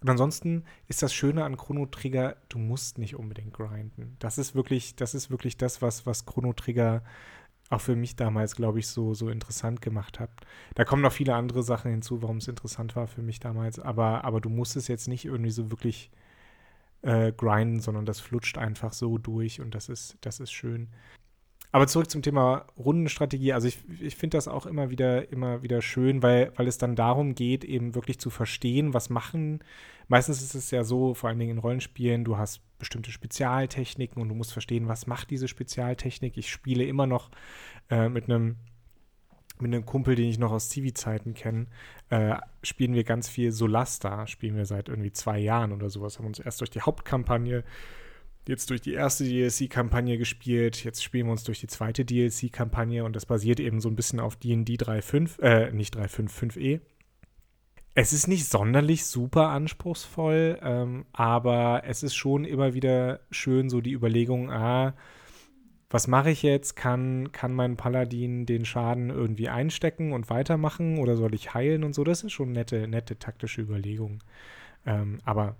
Und 0.00 0.08
ansonsten 0.08 0.64
ist 0.86 1.02
das 1.02 1.12
Schöne 1.12 1.44
an 1.44 1.56
Chrono 1.56 1.86
Trigger, 1.86 2.36
du 2.48 2.58
musst 2.58 2.98
nicht 2.98 3.16
unbedingt 3.16 3.54
grinden. 3.54 4.16
Das 4.20 4.38
ist 4.38 4.54
wirklich, 4.54 4.94
das 4.94 5.14
ist 5.14 5.30
wirklich 5.30 5.56
das, 5.56 5.82
was, 5.82 6.06
was 6.06 6.26
Chrono 6.26 6.52
Trigger 6.52 7.02
auch 7.70 7.80
für 7.80 7.96
mich 7.96 8.16
damals, 8.16 8.56
glaube 8.56 8.80
ich, 8.80 8.88
so, 8.88 9.14
so 9.14 9.28
interessant 9.30 9.80
gemacht 9.80 10.18
hat. 10.18 10.30
Da 10.74 10.84
kommen 10.84 11.02
noch 11.02 11.12
viele 11.12 11.34
andere 11.34 11.62
Sachen 11.62 11.90
hinzu, 11.90 12.20
warum 12.20 12.38
es 12.38 12.48
interessant 12.48 12.96
war 12.96 13.06
für 13.06 13.22
mich 13.22 13.38
damals. 13.38 13.78
Aber, 13.78 14.24
aber 14.24 14.40
du 14.40 14.50
musst 14.50 14.76
es 14.76 14.88
jetzt 14.88 15.06
nicht 15.06 15.24
irgendwie 15.24 15.52
so 15.52 15.70
wirklich 15.70 16.10
äh, 17.02 17.32
grinden, 17.32 17.80
sondern 17.80 18.04
das 18.04 18.20
flutscht 18.20 18.58
einfach 18.58 18.92
so 18.92 19.18
durch 19.18 19.60
und 19.60 19.74
das 19.74 19.88
ist, 19.88 20.18
das 20.20 20.40
ist 20.40 20.50
schön. 20.50 20.88
Aber 21.72 21.86
zurück 21.86 22.10
zum 22.10 22.22
Thema 22.22 22.66
Rundenstrategie. 22.76 23.52
Also 23.52 23.68
ich, 23.68 23.78
ich 24.00 24.16
finde 24.16 24.36
das 24.36 24.48
auch 24.48 24.66
immer 24.66 24.90
wieder, 24.90 25.30
immer 25.30 25.62
wieder 25.62 25.80
schön, 25.80 26.22
weil, 26.24 26.52
weil 26.56 26.66
es 26.66 26.78
dann 26.78 26.96
darum 26.96 27.36
geht, 27.36 27.64
eben 27.64 27.94
wirklich 27.94 28.18
zu 28.18 28.30
verstehen, 28.30 28.92
was 28.92 29.10
machen. 29.10 29.60
Meistens 30.08 30.42
ist 30.42 30.56
es 30.56 30.72
ja 30.72 30.82
so, 30.82 31.14
vor 31.14 31.28
allen 31.28 31.38
Dingen 31.38 31.52
in 31.52 31.58
Rollenspielen, 31.58 32.24
du 32.24 32.36
hast 32.36 32.62
bestimmte 32.80 33.12
Spezialtechniken 33.12 34.20
und 34.20 34.28
du 34.28 34.34
musst 34.34 34.52
verstehen, 34.52 34.88
was 34.88 35.06
macht 35.06 35.30
diese 35.30 35.46
Spezialtechnik. 35.46 36.36
Ich 36.36 36.50
spiele 36.50 36.84
immer 36.84 37.06
noch 37.06 37.30
äh, 37.90 38.08
mit 38.08 38.24
einem 38.24 38.56
mit 39.60 39.74
einem 39.74 39.84
Kumpel, 39.84 40.14
den 40.14 40.28
ich 40.28 40.38
noch 40.38 40.52
aus 40.52 40.70
Zivi-Zeiten 40.70 41.34
kenne, 41.34 41.66
äh, 42.08 42.36
spielen 42.62 42.94
wir 42.94 43.04
ganz 43.04 43.28
viel 43.28 43.52
Solasta, 43.52 44.26
spielen 44.26 44.56
wir 44.56 44.64
seit 44.64 44.88
irgendwie 44.88 45.12
zwei 45.12 45.38
Jahren 45.38 45.72
oder 45.72 45.90
sowas, 45.90 46.18
haben 46.18 46.26
uns 46.26 46.38
erst 46.38 46.60
durch 46.60 46.70
die 46.70 46.80
Hauptkampagne 46.80 47.62
jetzt 48.48 48.70
durch 48.70 48.80
die 48.80 48.94
erste 48.94 49.24
DLC-Kampagne 49.24 50.18
gespielt, 50.18 50.82
jetzt 50.82 51.04
spielen 51.04 51.26
wir 51.26 51.32
uns 51.32 51.44
durch 51.44 51.60
die 51.60 51.66
zweite 51.66 52.04
DLC-Kampagne 52.04 53.04
und 53.04 53.14
das 53.14 53.26
basiert 53.26 53.60
eben 53.60 53.80
so 53.80 53.88
ein 53.88 53.96
bisschen 53.96 54.18
auf 54.18 54.36
D&D 54.36 54.74
3.5, 54.74 55.40
äh, 55.42 55.72
nicht 55.72 55.96
3.5, 55.96 56.30
5e. 56.30 56.80
Es 57.94 58.12
ist 58.12 58.28
nicht 58.28 58.46
sonderlich 58.46 59.04
super 59.04 59.48
anspruchsvoll, 59.48 60.58
ähm, 60.62 61.06
aber 61.12 61.82
es 61.84 62.02
ist 62.02 62.14
schon 62.14 62.44
immer 62.44 62.72
wieder 62.72 63.20
schön, 63.30 63.68
so 63.68 63.80
die 63.80 63.92
Überlegung, 63.92 64.50
ah, 64.50 64.94
was 65.90 66.06
mache 66.06 66.30
ich 66.30 66.42
jetzt? 66.44 66.76
Kann, 66.76 67.32
kann 67.32 67.52
mein 67.52 67.76
Paladin 67.76 68.46
den 68.46 68.64
Schaden 68.64 69.10
irgendwie 69.10 69.48
einstecken 69.48 70.12
und 70.12 70.30
weitermachen 70.30 70.98
oder 70.98 71.16
soll 71.16 71.34
ich 71.34 71.52
heilen 71.52 71.82
und 71.82 71.94
so? 71.94 72.04
Das 72.04 72.22
ist 72.22 72.32
schon 72.32 72.52
nette, 72.52 72.86
nette 72.86 73.18
taktische 73.18 73.60
Überlegung. 73.60 74.22
Ähm, 74.86 75.18
aber 75.24 75.56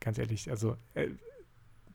ganz 0.00 0.18
ehrlich, 0.18 0.50
also 0.50 0.76
äh, 0.94 1.08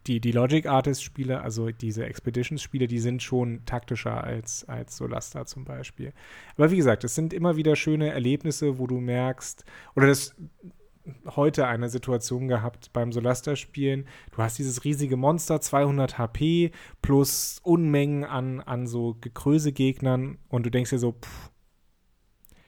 die, 0.08 0.20
die 0.20 0.32
Logic 0.32 0.66
Artist-Spiele, 0.66 1.42
also 1.42 1.70
diese 1.70 2.06
Expeditions-Spiele, 2.06 2.88
die 2.88 3.00
sind 3.00 3.22
schon 3.22 3.66
taktischer 3.66 4.24
als, 4.24 4.68
als 4.68 4.98
Solasta 4.98 5.46
zum 5.46 5.66
Beispiel. 5.66 6.14
Aber 6.56 6.72
wie 6.72 6.78
gesagt, 6.78 7.04
es 7.04 7.16
sind 7.16 7.34
immer 7.34 7.56
wieder 7.56 7.76
schöne 7.76 8.12
Erlebnisse, 8.12 8.80
wo 8.80 8.88
du 8.88 9.00
merkst, 9.00 9.66
oder 9.96 10.08
das 10.08 10.36
heute 11.26 11.68
eine 11.68 11.90
Situation 11.90 12.48
gehabt 12.48 12.92
beim 12.94 13.12
Solasta-Spielen. 13.12 14.08
Du 14.32 14.38
hast 14.38 14.58
dieses 14.58 14.84
riesige 14.84 15.18
Monster, 15.18 15.62
200 15.62 16.18
HP 16.18 16.72
plus 17.02 17.60
Unmengen 17.64 18.24
an, 18.24 18.60
an 18.62 18.88
so 18.88 19.16
Gekröse-Gegnern 19.22 20.38
und 20.50 20.66
du 20.66 20.70
denkst 20.70 20.90
dir 20.90 21.00
so, 21.00 21.16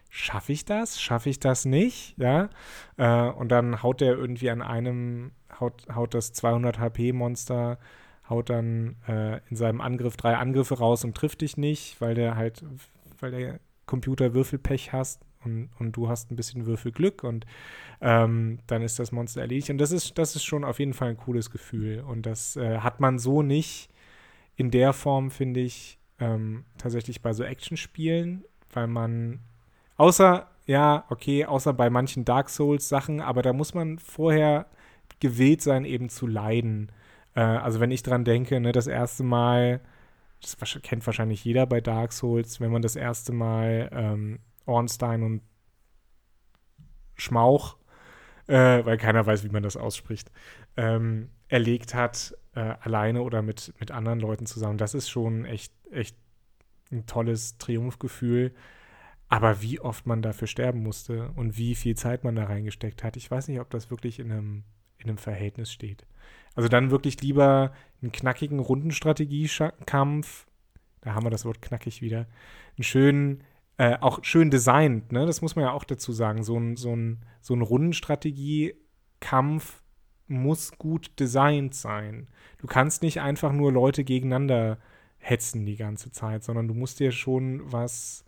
schaffe 0.09 0.53
ich 0.53 0.65
das? 0.65 1.01
Schaffe 1.01 1.29
ich 1.29 1.39
das 1.39 1.65
nicht? 1.65 2.15
Ja. 2.17 2.49
Äh, 2.97 3.29
und 3.31 3.49
dann 3.49 3.83
haut 3.83 4.01
der 4.01 4.13
irgendwie 4.13 4.49
an 4.49 4.61
einem, 4.61 5.31
haut, 5.59 5.87
haut 5.93 6.13
das 6.13 6.33
200 6.33 6.79
HP-Monster, 6.79 7.77
haut 8.29 8.49
dann 8.49 8.95
äh, 9.07 9.39
in 9.49 9.55
seinem 9.55 9.81
Angriff 9.81 10.17
drei 10.17 10.37
Angriffe 10.37 10.77
raus 10.77 11.03
und 11.03 11.15
trifft 11.15 11.41
dich 11.41 11.57
nicht, 11.57 11.99
weil 11.99 12.15
der 12.15 12.35
halt, 12.35 12.63
weil 13.19 13.31
der 13.31 13.59
Computer 13.85 14.33
Würfelpech 14.33 14.93
hast 14.93 15.21
und, 15.43 15.69
und 15.79 15.93
du 15.93 16.09
hast 16.09 16.31
ein 16.31 16.35
bisschen 16.35 16.65
Würfelglück 16.65 17.23
und 17.23 17.45
ähm, 18.01 18.59
dann 18.67 18.81
ist 18.81 18.99
das 18.99 19.11
Monster 19.11 19.41
erledigt. 19.41 19.69
Und 19.69 19.77
das 19.77 19.91
ist, 19.91 20.17
das 20.17 20.35
ist 20.35 20.43
schon 20.43 20.63
auf 20.63 20.79
jeden 20.79 20.93
Fall 20.93 21.09
ein 21.09 21.17
cooles 21.17 21.49
Gefühl. 21.49 22.01
Und 22.01 22.25
das 22.25 22.55
äh, 22.55 22.79
hat 22.79 22.99
man 22.99 23.19
so 23.19 23.41
nicht 23.41 23.89
in 24.55 24.71
der 24.71 24.93
Form, 24.93 25.31
finde 25.31 25.61
ich, 25.61 25.97
ähm, 26.19 26.65
tatsächlich 26.77 27.21
bei 27.21 27.33
so 27.33 27.43
Actionspielen, 27.43 28.43
weil 28.73 28.87
man, 28.87 29.39
außer, 29.97 30.47
ja, 30.65 31.05
okay, 31.09 31.45
außer 31.45 31.73
bei 31.73 31.89
manchen 31.89 32.25
Dark 32.25 32.49
Souls-Sachen, 32.49 33.21
aber 33.21 33.41
da 33.41 33.53
muss 33.53 33.73
man 33.73 33.99
vorher 33.99 34.67
gewillt 35.19 35.61
sein, 35.61 35.85
eben 35.85 36.09
zu 36.09 36.27
leiden. 36.27 36.91
Äh, 37.35 37.41
also 37.41 37.79
wenn 37.79 37.91
ich 37.91 38.03
dran 38.03 38.25
denke, 38.25 38.59
ne, 38.59 38.71
das 38.71 38.87
erste 38.87 39.23
Mal, 39.23 39.81
das 40.41 40.57
kennt 40.81 41.05
wahrscheinlich 41.05 41.43
jeder 41.43 41.65
bei 41.65 41.81
Dark 41.81 42.13
Souls, 42.13 42.59
wenn 42.59 42.71
man 42.71 42.81
das 42.81 42.95
erste 42.95 43.33
Mal 43.33 43.89
ähm, 43.91 44.39
Ornstein 44.65 45.23
und 45.23 45.41
Schmauch, 47.15 47.77
äh, 48.47 48.85
weil 48.85 48.97
keiner 48.97 49.25
weiß, 49.25 49.43
wie 49.43 49.49
man 49.49 49.63
das 49.63 49.77
ausspricht, 49.77 50.31
ähm, 50.77 51.29
erlegt 51.49 51.93
hat, 51.93 52.35
äh, 52.55 52.75
alleine 52.81 53.21
oder 53.21 53.41
mit, 53.41 53.73
mit 53.79 53.91
anderen 53.91 54.19
Leuten 54.19 54.45
zusammen. 54.45 54.77
Das 54.77 54.93
ist 54.93 55.09
schon 55.09 55.45
echt, 55.45 55.73
echt 55.91 56.15
ein 56.91 57.05
tolles 57.05 57.57
Triumphgefühl. 57.57 58.53
Aber 59.27 59.61
wie 59.61 59.79
oft 59.79 60.07
man 60.07 60.23
dafür 60.23 60.47
sterben 60.47 60.81
musste 60.81 61.29
und 61.35 61.55
wie 61.57 61.75
viel 61.75 61.95
Zeit 61.95 62.23
man 62.23 62.35
da 62.35 62.45
reingesteckt 62.45 63.03
hat, 63.03 63.15
ich 63.15 63.29
weiß 63.29 63.47
nicht, 63.47 63.59
ob 63.59 63.69
das 63.69 63.91
wirklich 63.91 64.19
in 64.19 64.31
einem, 64.31 64.63
in 64.99 65.09
einem 65.09 65.17
Verhältnis 65.17 65.71
steht. 65.71 66.05
Also 66.55 66.69
dann 66.69 66.91
wirklich 66.91 67.21
lieber 67.21 67.73
einen 68.01 68.11
knackigen 68.11 68.59
Rundenstrategiekampf, 68.59 70.45
da 71.01 71.13
haben 71.13 71.25
wir 71.25 71.31
das 71.31 71.45
Wort 71.45 71.61
knackig 71.61 72.01
wieder, 72.01 72.27
einen 72.77 72.83
schönen 72.83 73.43
äh, 73.79 73.97
auch 74.01 74.19
schön 74.23 74.51
designt, 74.51 75.11
ne? 75.13 75.25
Das 75.25 75.41
muss 75.41 75.55
man 75.55 75.63
ja 75.63 75.71
auch 75.71 75.85
dazu 75.85 76.11
sagen. 76.11 76.43
So 76.43 76.59
ein, 76.59 76.75
so 76.75 76.93
ein, 76.93 77.19
so 77.39 77.55
ein 77.55 77.61
Rundenstrategie-Kampf 77.61 79.81
muss 80.27 80.73
gut 80.77 81.17
designt 81.17 81.73
sein. 81.73 82.27
Du 82.57 82.67
kannst 82.67 83.03
nicht 83.03 83.21
einfach 83.21 83.53
nur 83.53 83.71
Leute 83.71 84.03
gegeneinander 84.03 84.79
hetzen 85.17 85.65
die 85.65 85.77
ganze 85.77 86.11
Zeit, 86.11 86.43
sondern 86.43 86.67
du 86.67 86.73
musst 86.73 86.99
dir 86.99 87.13
schon 87.13 87.61
was, 87.71 88.25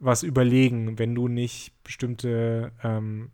was 0.00 0.24
überlegen, 0.24 0.98
wenn 0.98 1.14
du 1.14 1.28
nicht 1.28 1.80
bestimmte 1.84 2.72
ähm, 2.82 3.30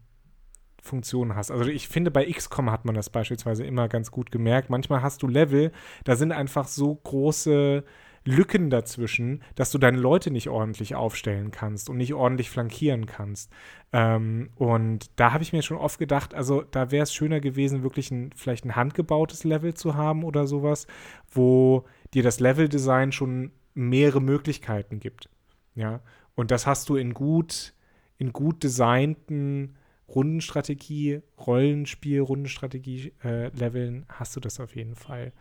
Funktionen 0.82 1.34
hast. 1.34 1.50
Also 1.50 1.64
ich 1.64 1.88
finde, 1.88 2.10
bei 2.10 2.24
XCOM 2.30 2.70
hat 2.70 2.84
man 2.84 2.94
das 2.94 3.10
beispielsweise 3.10 3.64
immer 3.64 3.88
ganz 3.88 4.10
gut 4.10 4.30
gemerkt. 4.30 4.70
Manchmal 4.70 5.02
hast 5.02 5.22
du 5.22 5.28
Level, 5.28 5.72
da 6.04 6.16
sind 6.16 6.32
einfach 6.32 6.68
so 6.68 6.94
große 6.94 7.84
Lücken 8.24 8.68
dazwischen, 8.68 9.42
dass 9.54 9.70
du 9.70 9.78
deine 9.78 9.98
Leute 9.98 10.30
nicht 10.30 10.48
ordentlich 10.48 10.94
aufstellen 10.94 11.50
kannst 11.50 11.88
und 11.88 11.96
nicht 11.96 12.12
ordentlich 12.12 12.50
flankieren 12.50 13.06
kannst. 13.06 13.50
Ähm, 13.92 14.50
und 14.56 15.10
da 15.16 15.32
habe 15.32 15.42
ich 15.42 15.52
mir 15.52 15.62
schon 15.62 15.78
oft 15.78 15.98
gedacht, 15.98 16.34
also 16.34 16.62
da 16.62 16.90
wäre 16.90 17.04
es 17.04 17.14
schöner 17.14 17.40
gewesen, 17.40 17.82
wirklich 17.82 18.10
ein, 18.10 18.30
vielleicht 18.36 18.64
ein 18.66 18.76
handgebautes 18.76 19.44
Level 19.44 19.74
zu 19.74 19.94
haben 19.94 20.24
oder 20.24 20.46
sowas, 20.46 20.86
wo 21.30 21.84
dir 22.12 22.22
das 22.22 22.38
Leveldesign 22.38 23.12
schon 23.12 23.52
mehrere 23.74 24.20
Möglichkeiten 24.20 25.00
gibt. 25.00 25.30
Ja, 25.74 26.00
und 26.34 26.50
das 26.50 26.66
hast 26.66 26.88
du 26.88 26.96
in 26.96 27.14
gut, 27.14 27.72
in 28.18 28.32
gut 28.32 28.62
designten 28.62 29.76
Rundenstrategie, 30.08 31.20
Rollenspiel, 31.38 32.20
Rundenstrategie-Leveln 32.20 34.02
äh, 34.02 34.06
hast 34.08 34.36
du 34.36 34.40
das 34.40 34.60
auf 34.60 34.74
jeden 34.74 34.94
Fall. 34.94 35.32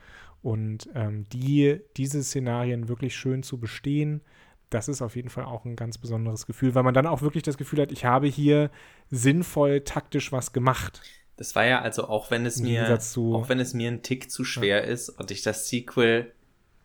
Und 0.41 0.89
ähm, 0.93 1.23
die, 1.29 1.79
diese 1.95 2.23
Szenarien 2.23 2.89
wirklich 2.89 3.15
schön 3.15 3.43
zu 3.43 3.59
bestehen, 3.59 4.21
das 4.69 4.87
ist 4.87 5.01
auf 5.01 5.15
jeden 5.15 5.29
Fall 5.29 5.45
auch 5.45 5.65
ein 5.65 5.75
ganz 5.75 5.97
besonderes 5.97 6.45
Gefühl, 6.45 6.75
weil 6.75 6.83
man 6.83 6.93
dann 6.93 7.07
auch 7.07 7.21
wirklich 7.21 7.43
das 7.43 7.57
Gefühl 7.57 7.81
hat, 7.81 7.91
ich 7.91 8.05
habe 8.05 8.27
hier 8.27 8.69
sinnvoll 9.09 9.81
taktisch 9.81 10.31
was 10.31 10.51
gemacht. 10.51 11.01
Das 11.37 11.55
war 11.55 11.65
ja 11.65 11.81
also 11.81 12.07
auch 12.09 12.31
wenn 12.31 12.45
es 12.45 12.59
mir 12.59 12.99
auch 13.15 13.49
wenn 13.49 13.59
es 13.59 13.73
mir 13.73 13.91
ein 13.91 14.01
Tick 14.01 14.31
zu 14.31 14.43
schwer 14.43 14.83
ja. 14.83 14.91
ist 14.91 15.09
und 15.09 15.31
ich 15.31 15.43
das 15.43 15.69
Sequel 15.69 16.33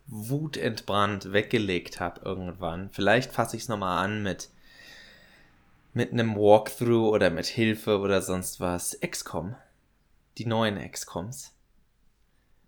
wutentbrannt 0.07 1.33
weggelegt 1.33 2.01
habe 2.01 2.21
irgendwann. 2.25 2.91
Vielleicht 2.93 3.33
fasse 3.33 3.57
ich 3.57 3.63
es 3.63 3.69
nochmal 3.69 4.05
an 4.05 4.23
mit 4.23 4.51
mit 5.93 6.13
einem 6.13 6.37
Walkthrough 6.37 7.13
oder 7.13 7.31
mit 7.31 7.47
Hilfe 7.47 7.99
oder 7.99 8.23
sonst 8.23 8.61
was. 8.61 8.99
XCOM. 9.01 9.55
Die 10.39 10.47
neuen 10.47 10.79
XCOMs 10.91 11.53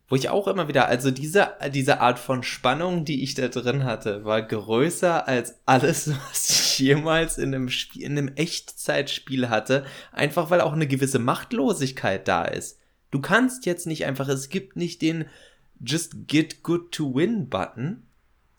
wo 0.08 0.16
ich 0.16 0.28
auch 0.28 0.46
immer 0.48 0.68
wieder, 0.68 0.86
also 0.86 1.10
diese, 1.10 1.54
diese 1.72 2.00
Art 2.00 2.18
von 2.18 2.42
Spannung, 2.42 3.04
die 3.04 3.22
ich 3.22 3.34
da 3.34 3.48
drin 3.48 3.84
hatte, 3.84 4.24
war 4.24 4.42
größer 4.42 5.26
als 5.26 5.56
alles, 5.64 6.08
was 6.30 6.50
ich 6.50 6.78
jemals 6.78 7.38
in 7.38 7.54
einem 7.54 7.68
Spiel, 7.68 8.02
in 8.02 8.18
einem 8.18 8.28
Echtzeitspiel 8.28 9.48
hatte, 9.48 9.84
einfach 10.12 10.50
weil 10.50 10.60
auch 10.60 10.72
eine 10.72 10.86
gewisse 10.86 11.18
Machtlosigkeit 11.18 12.28
da 12.28 12.44
ist. 12.44 12.78
Du 13.10 13.20
kannst 13.20 13.64
jetzt 13.64 13.86
nicht 13.86 14.04
einfach, 14.04 14.28
es 14.28 14.50
gibt 14.50 14.76
nicht 14.76 15.00
den 15.00 15.24
Just 15.84 16.28
Get 16.28 16.62
Good 16.62 16.92
to 16.92 17.14
Win 17.14 17.48
Button, 17.48 18.06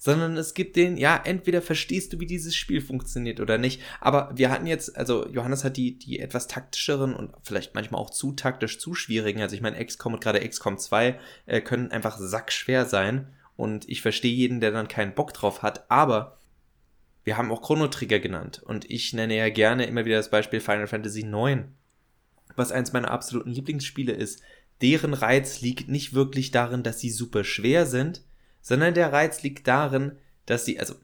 sondern 0.06 0.38
es 0.38 0.54
gibt 0.54 0.76
den, 0.76 0.98
ja, 0.98 1.20
entweder 1.26 1.64
verstehst 1.64 2.14
du, 2.14 2.20
wie 2.20 2.28
dieses 2.28 2.56
Spiel 2.56 2.80
funktioniert 2.80 3.40
oder 3.40 3.58
nicht. 3.58 3.82
Aber 4.00 4.30
wir 4.36 4.52
hatten 4.52 4.68
jetzt, 4.68 4.96
also 4.96 5.28
Johannes 5.30 5.64
hat 5.64 5.78
die, 5.78 5.98
die 5.98 6.20
etwas 6.20 6.46
taktischeren 6.46 7.16
und 7.16 7.32
vielleicht 7.42 7.74
manchmal 7.74 8.00
auch 8.00 8.12
zu 8.12 8.32
taktisch 8.34 8.78
zu 8.78 8.94
schwierigen, 8.94 9.42
also 9.42 9.56
ich 9.56 9.64
meine, 9.64 9.84
XCOM 9.84 10.14
und 10.14 10.24
gerade 10.24 10.48
XCOM 10.48 10.78
2 10.78 11.20
äh, 11.48 11.60
können 11.60 11.90
einfach 11.90 12.20
sackschwer 12.20 12.86
sein 12.86 13.34
und 13.56 13.90
ich 13.90 14.04
verstehe 14.04 14.32
jeden, 14.32 14.60
der 14.60 14.70
dann 14.70 14.88
keinen 14.88 15.16
Bock 15.16 15.34
drauf 15.34 15.64
hat, 15.64 15.90
aber 15.90 16.38
wir 17.24 17.36
haben 17.36 17.52
auch 17.52 17.64
Chrono 17.64 17.88
Trigger 17.88 18.20
genannt 18.20 18.62
und 18.64 18.88
ich 18.88 19.12
nenne 19.12 19.36
ja 19.36 19.50
gerne 19.50 19.88
immer 19.88 20.06
wieder 20.06 20.18
das 20.18 20.30
Beispiel 20.30 20.60
Final 20.60 20.86
Fantasy 20.86 21.24
9, 21.24 21.74
was 22.56 22.72
eins 22.72 22.94
meiner 22.94 23.10
absoluten 23.10 23.50
Lieblingsspiele 23.50 24.14
ist. 24.14 24.44
Deren 24.84 25.16
Reiz 25.16 25.62
liegt 25.62 25.90
nicht 25.90 26.14
wirklich 26.14 26.52
darin, 26.52 26.84
dass 26.84 27.00
sie 27.00 27.10
super 27.10 27.44
schwer 27.44 27.88
sind, 27.88 28.22
sondern 28.66 28.96
der 28.96 29.14
Reiz 29.14 29.44
liegt 29.44 29.68
darin, 29.68 30.14
dass 30.48 30.66
sie, 30.66 30.80
also 30.80 30.96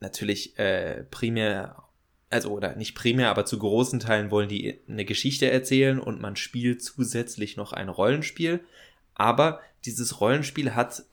natürlich 0.00 0.58
äh, 0.58 1.04
primär, 1.10 1.82
also 2.28 2.50
oder 2.50 2.76
nicht 2.76 2.94
primär, 2.94 3.30
aber 3.30 3.46
zu 3.46 3.58
großen 3.58 4.00
Teilen 4.00 4.30
wollen 4.30 4.50
die 4.50 4.78
eine 4.86 5.06
Geschichte 5.06 5.50
erzählen 5.50 5.98
und 5.98 6.20
man 6.20 6.36
spielt 6.36 6.82
zusätzlich 6.82 7.56
noch 7.56 7.72
ein 7.72 7.88
Rollenspiel. 7.88 8.60
Aber 9.14 9.62
dieses 9.86 10.20
Rollenspiel 10.20 10.74
hat, 10.74 11.04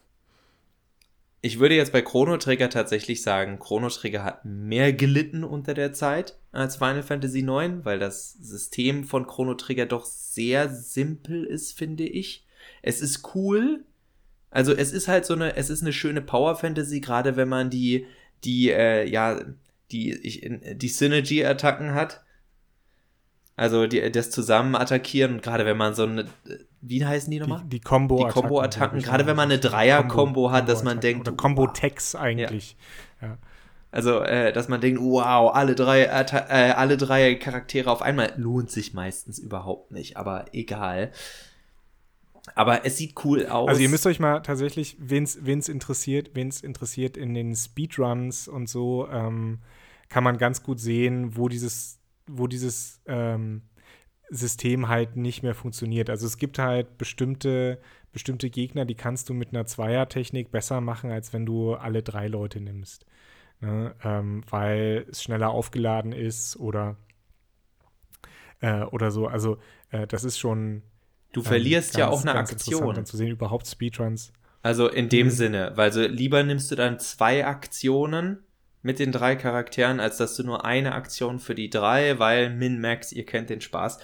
ich 1.40 1.58
würde 1.58 1.76
jetzt 1.76 1.94
bei 1.94 2.02
Chrono 2.02 2.36
Trigger 2.36 2.70
tatsächlich 2.70 3.22
sagen, 3.22 3.58
Chrono 3.58 3.88
Trigger 3.88 4.26
hat 4.26 4.44
mehr 4.44 4.92
gelitten 4.92 5.46
unter 5.46 5.74
der 5.74 5.94
Zeit 5.94 6.38
als 6.52 6.76
Final 6.76 7.04
Fantasy 7.04 7.48
IX, 7.48 7.86
weil 7.86 7.98
das 7.98 8.34
System 8.34 9.06
von 9.06 9.26
Chrono 9.26 9.54
Trigger 9.54 9.86
doch 9.86 10.04
sehr 10.04 10.68
simpel 10.68 11.46
ist, 11.46 11.78
finde 11.78 12.04
ich. 12.04 12.46
Es 12.82 13.00
ist 13.00 13.34
cool, 13.36 13.86
also 14.52 14.74
es 14.74 14.92
ist 14.92 15.08
halt 15.08 15.26
so 15.26 15.34
eine, 15.34 15.56
es 15.56 15.70
ist 15.70 15.82
eine 15.82 15.94
schöne 15.94 16.22
Power 16.22 16.56
Fantasy, 16.56 17.00
gerade 17.00 17.36
wenn 17.36 17.50
man 17.50 17.70
die, 17.70 18.06
die, 18.44 18.72
äh, 18.72 19.08
ja, 19.08 19.40
die, 19.92 20.14
ich, 20.14 20.50
die 20.76 20.90
Synergy-Attacken 20.90 21.94
hat. 21.94 22.24
Also 23.56 23.88
die, 23.88 24.12
das 24.12 24.30
Zusammen-Attackieren 24.30 25.34
und 25.36 25.44
gerade 25.44 25.66
wenn 25.66 25.78
man 25.78 25.96
so 25.96 26.04
eine, 26.04 26.26
wie 26.82 27.04
heißen 27.04 27.32
die 27.32 27.40
nochmal? 27.40 27.64
Die, 27.64 27.70
die 27.70 27.80
Combo-Attacken. 27.80 28.34
Die 28.34 28.42
Combo-Attacken, 28.42 29.00
gerade 29.00 29.26
wenn 29.26 29.36
man 29.36 29.52
eine 29.52 29.60
Dreier-Combo 29.60 30.52
hat, 30.52 30.70
dass 30.70 30.84
man 30.84 31.00
denkt. 31.00 31.28
Oder 31.28 31.36
Combo-Tex 31.36 32.16
eigentlich. 32.16 32.78
Ja. 33.22 33.28
ja. 33.30 33.38
Also, 33.90 34.20
äh, 34.22 34.54
dass 34.54 34.68
man 34.68 34.80
denkt, 34.80 35.02
wow, 35.02 35.56
alle 35.56 35.74
drei, 35.74 36.04
äh, 36.04 36.72
alle 36.72 36.98
drei 36.98 37.36
Charaktere 37.36 37.90
auf 37.90 38.02
einmal 38.02 38.34
lohnt 38.38 38.70
sich 38.70 38.94
meistens 38.94 39.40
überhaupt 39.40 39.92
nicht, 39.92 40.18
aber 40.18 40.46
egal. 40.54 41.12
Aber 42.58 42.86
es 42.86 42.98
sieht 42.98 43.24
cool 43.24 43.46
aus. 43.46 43.70
Also 43.70 43.82
ihr 43.84 43.90
müsst 43.90 44.08
euch 44.08 44.20
mal 44.20 44.40
tatsächlich, 44.40 44.98
wen 45.00 45.24
es 45.24 45.70
interessiert, 45.70 46.32
wen 46.34 46.48
es 46.48 46.62
interessiert 46.62 47.16
in 47.16 47.36
den 47.36 47.56
Speedruns 47.56 48.48
und 48.48 48.68
so, 48.68 49.08
ähm, 49.10 49.60
kann 50.10 50.24
man 50.24 50.40
ganz 50.40 50.64
gut 50.64 50.80
sehen, 50.80 51.38
wo 51.38 51.50
dieses, 51.50 52.00
wo 52.26 52.48
dieses 52.48 53.00
ähm, 53.06 53.62
System 54.30 54.88
halt 54.88 55.18
nicht 55.18 55.44
mehr 55.44 55.54
funktioniert. 55.54 56.10
Also 56.10 56.26
es 56.26 56.40
gibt 56.40 56.58
halt 56.58 56.98
bestimmte, 56.98 57.80
bestimmte 58.12 58.50
Gegner, 58.50 58.86
die 58.86 58.96
kannst 58.96 59.30
du 59.30 59.36
mit 59.36 59.50
einer 59.50 59.68
Zweier-Technik 59.68 60.50
besser 60.50 60.82
machen, 60.82 61.12
als 61.12 61.34
wenn 61.34 61.46
du 61.46 61.76
alle 61.76 62.02
drei 62.02 62.28
Leute 62.28 62.60
nimmst. 62.60 63.06
Ne? 63.62 63.94
Ähm, 64.04 64.42
weil 64.50 65.06
es 65.12 65.22
schneller 65.22 65.52
aufgeladen 65.52 66.12
ist 66.12 66.58
oder, 66.58 66.98
äh, 68.62 68.82
oder 68.82 69.12
so. 69.12 69.28
Also 69.28 69.60
äh, 69.92 70.08
das 70.08 70.24
ist 70.24 70.40
schon. 70.40 70.82
Du 71.34 71.44
verlierst 71.44 71.96
ähm, 71.96 72.00
ja 72.00 72.10
ganz, 72.10 72.18
auch 72.18 72.26
eine 72.26 72.40
Aktion. 72.40 72.96
Dann 72.96 73.06
zu 73.06 73.18
sehen, 73.18 73.30
überhaupt 73.30 73.68
Speedruns. 73.68 74.32
Also 74.64 74.88
in 74.90 75.10
dem 75.10 75.28
Mhm. 75.28 75.32
Sinne, 75.32 75.72
weil 75.76 75.92
so 75.94 76.02
lieber 76.02 76.44
nimmst 76.44 76.72
du 76.72 76.76
dann 76.76 77.00
zwei 77.00 77.46
Aktionen 77.46 78.40
mit 78.82 79.00
den 79.00 79.12
drei 79.12 79.36
Charakteren, 79.36 80.00
als 80.00 80.18
dass 80.18 80.36
du 80.36 80.44
nur 80.44 80.66
eine 80.66 80.94
Aktion 80.94 81.40
für 81.40 81.56
die 81.56 81.70
drei, 81.70 82.20
weil 82.20 82.50
Min-Max, 82.50 83.12
ihr 83.12 83.26
kennt 83.26 83.50
den 83.50 83.62
Spaß. 83.62 84.00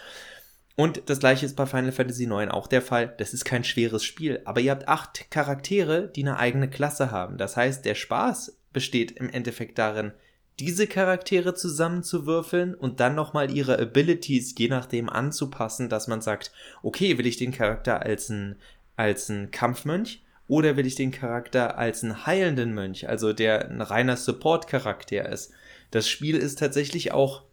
Und 0.76 1.04
das 1.08 1.20
gleiche 1.20 1.46
ist 1.46 1.56
bei 1.56 1.66
Final 1.66 1.92
Fantasy 1.92 2.24
IX 2.24 2.52
auch 2.52 2.68
der 2.68 2.82
Fall. 2.82 3.14
Das 3.18 3.34
ist 3.34 3.46
kein 3.46 3.64
schweres 3.64 4.04
Spiel, 4.04 4.42
aber 4.46 4.60
ihr 4.60 4.72
habt 4.72 4.88
acht 4.88 5.30
Charaktere, 5.30 6.08
die 6.08 6.24
eine 6.24 6.38
eigene 6.40 6.70
Klasse 6.70 7.12
haben. 7.12 7.38
Das 7.38 7.56
heißt, 7.56 7.86
der 7.86 7.96
Spaß 7.96 8.58
besteht 8.74 9.12
im 9.12 9.30
Endeffekt 9.30 9.78
darin, 9.78 10.14
diese 10.60 10.88
Charaktere 10.88 11.56
zusammenzuwürfeln 11.56 12.76
und 12.76 13.00
dann 13.00 13.16
nochmal 13.16 13.52
ihre 13.52 13.80
Abilities 13.80 14.54
je 14.58 14.68
nachdem 14.68 15.10
anzupassen, 15.10 15.90
dass 15.90 16.08
man 16.08 16.22
sagt, 16.22 16.52
okay, 16.84 17.18
will 17.18 17.26
ich 17.26 17.38
den 17.38 17.52
Charakter 17.52 18.02
als 18.04 18.30
ein, 18.30 18.56
als 18.96 19.30
ein 19.30 19.52
Kampfmönch 19.52 20.24
oder 20.48 20.78
will 20.78 20.86
ich 20.86 20.96
den 20.96 21.12
Charakter 21.12 21.78
als 21.78 22.04
einen 22.04 22.26
heilenden 22.26 22.74
Mönch, 22.74 23.10
also 23.10 23.34
der 23.34 23.70
ein 23.70 23.82
reiner 23.82 24.18
Support-Charakter 24.18 25.30
ist. 25.30 25.52
Das 25.92 26.08
Spiel 26.08 26.36
ist 26.36 26.60
tatsächlich 26.60 27.12
auch, 27.12 27.44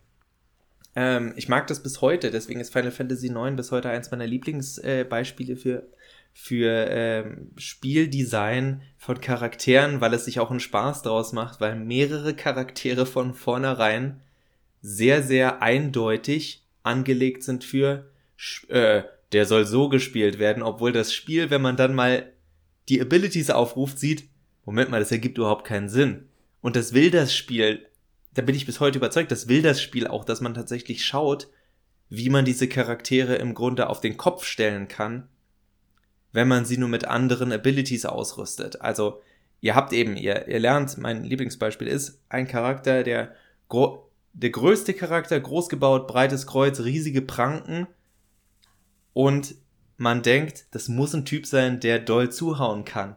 ähm, 0.95 1.33
ich 1.37 1.49
mag 1.49 1.67
das 1.69 1.83
bis 1.83 2.01
heute, 2.01 2.31
deswegen 2.31 2.61
ist 2.61 2.73
Final 2.73 2.91
Fantasy 2.91 3.29
IX 3.29 3.57
bis 3.57 3.71
heute 3.71 3.89
eins 3.89 4.11
meiner 4.11 4.27
Lieblingsbeispiele 4.27 5.57
für, 5.57 5.87
für 6.33 6.87
ähm, 6.89 7.51
Spieldesign 7.57 8.83
von 8.97 9.21
Charakteren, 9.21 10.01
weil 10.01 10.15
es 10.15 10.25
sich 10.25 10.41
auch 10.41 10.51
einen 10.51 10.61
Spaß 10.61 11.03
draus 11.03 11.33
macht, 11.33 11.61
weil 11.61 11.77
mehrere 11.77 12.35
Charaktere 12.35 13.07
von 13.07 13.35
vornherein 13.35 14.21
sehr, 14.83 15.23
sehr 15.23 15.63
eindeutig 15.63 16.65
angelegt 16.83 17.43
sind 17.43 17.65
für, 17.65 18.11
äh, 18.69 19.03
der 19.33 19.47
soll 19.47 19.67
so 19.67 19.89
gespielt 19.89 20.39
werden, 20.39 20.63
obwohl 20.63 20.93
das 20.93 21.13
Spiel, 21.13 21.51
wenn 21.51 21.63
man 21.63 21.77
dann 21.77 21.95
mal 21.95 22.33
die 22.89 23.01
Abilities 23.01 23.51
aufruft, 23.51 23.99
sieht, 23.99 24.29
Moment 24.65 24.91
mal, 24.91 25.01
das 25.01 25.13
ergibt 25.13 25.39
überhaupt 25.39 25.67
keinen 25.67 25.89
Sinn. 25.89 26.29
Und 26.61 26.77
das 26.77 26.93
will 26.93 27.11
das 27.11 27.35
Spiel, 27.35 27.87
da 28.35 28.43
bin 28.43 28.55
ich 28.55 28.67
bis 28.67 28.81
heute 28.81 28.99
überzeugt, 28.99 29.31
das 29.31 29.49
will 29.49 29.63
das 29.63 29.81
Spiel 29.81 30.07
auch, 30.07 30.25
dass 30.25 30.41
man 30.41 30.55
tatsächlich 30.55 31.05
schaut, 31.05 31.49
wie 32.09 32.29
man 32.29 32.45
diese 32.45 32.69
Charaktere 32.69 33.37
im 33.37 33.55
Grunde 33.55 33.89
auf 33.89 34.01
den 34.01 34.17
Kopf 34.17 34.45
stellen 34.45 34.89
kann, 34.89 35.29
wenn 36.33 36.49
man 36.49 36.65
sie 36.65 36.77
nur 36.77 36.89
mit 36.89 37.05
anderen 37.07 37.53
Abilities 37.53 38.07
ausrüstet. 38.07 38.81
Also, 38.81 39.21
ihr 39.61 39.75
habt 39.75 39.93
eben, 39.93 40.17
ihr, 40.17 40.49
ihr 40.49 40.61
lernt, 40.61 40.99
mein 40.99 41.25
Lieblingsbeispiel 41.25 41.89
ist 41.89 42.23
ein 42.29 42.47
Charakter, 42.47 43.03
der, 43.03 43.35
der 44.33 44.51
größte 44.51 44.95
Charakter, 44.95 45.39
groß 45.39 45.69
gebaut, 45.69 46.07
breites 46.07 46.47
Kreuz, 46.47 46.81
riesige 46.81 47.23
Pranken 47.23 47.87
und 49.13 49.55
man 49.97 50.23
denkt, 50.23 50.67
das 50.71 50.89
muss 50.89 51.15
ein 51.15 51.27
Typ 51.27 51.47
sein, 51.47 51.79
der 51.81 51.99
doll 51.99 52.31
zuhauen 52.31 52.85
kann. 52.85 53.17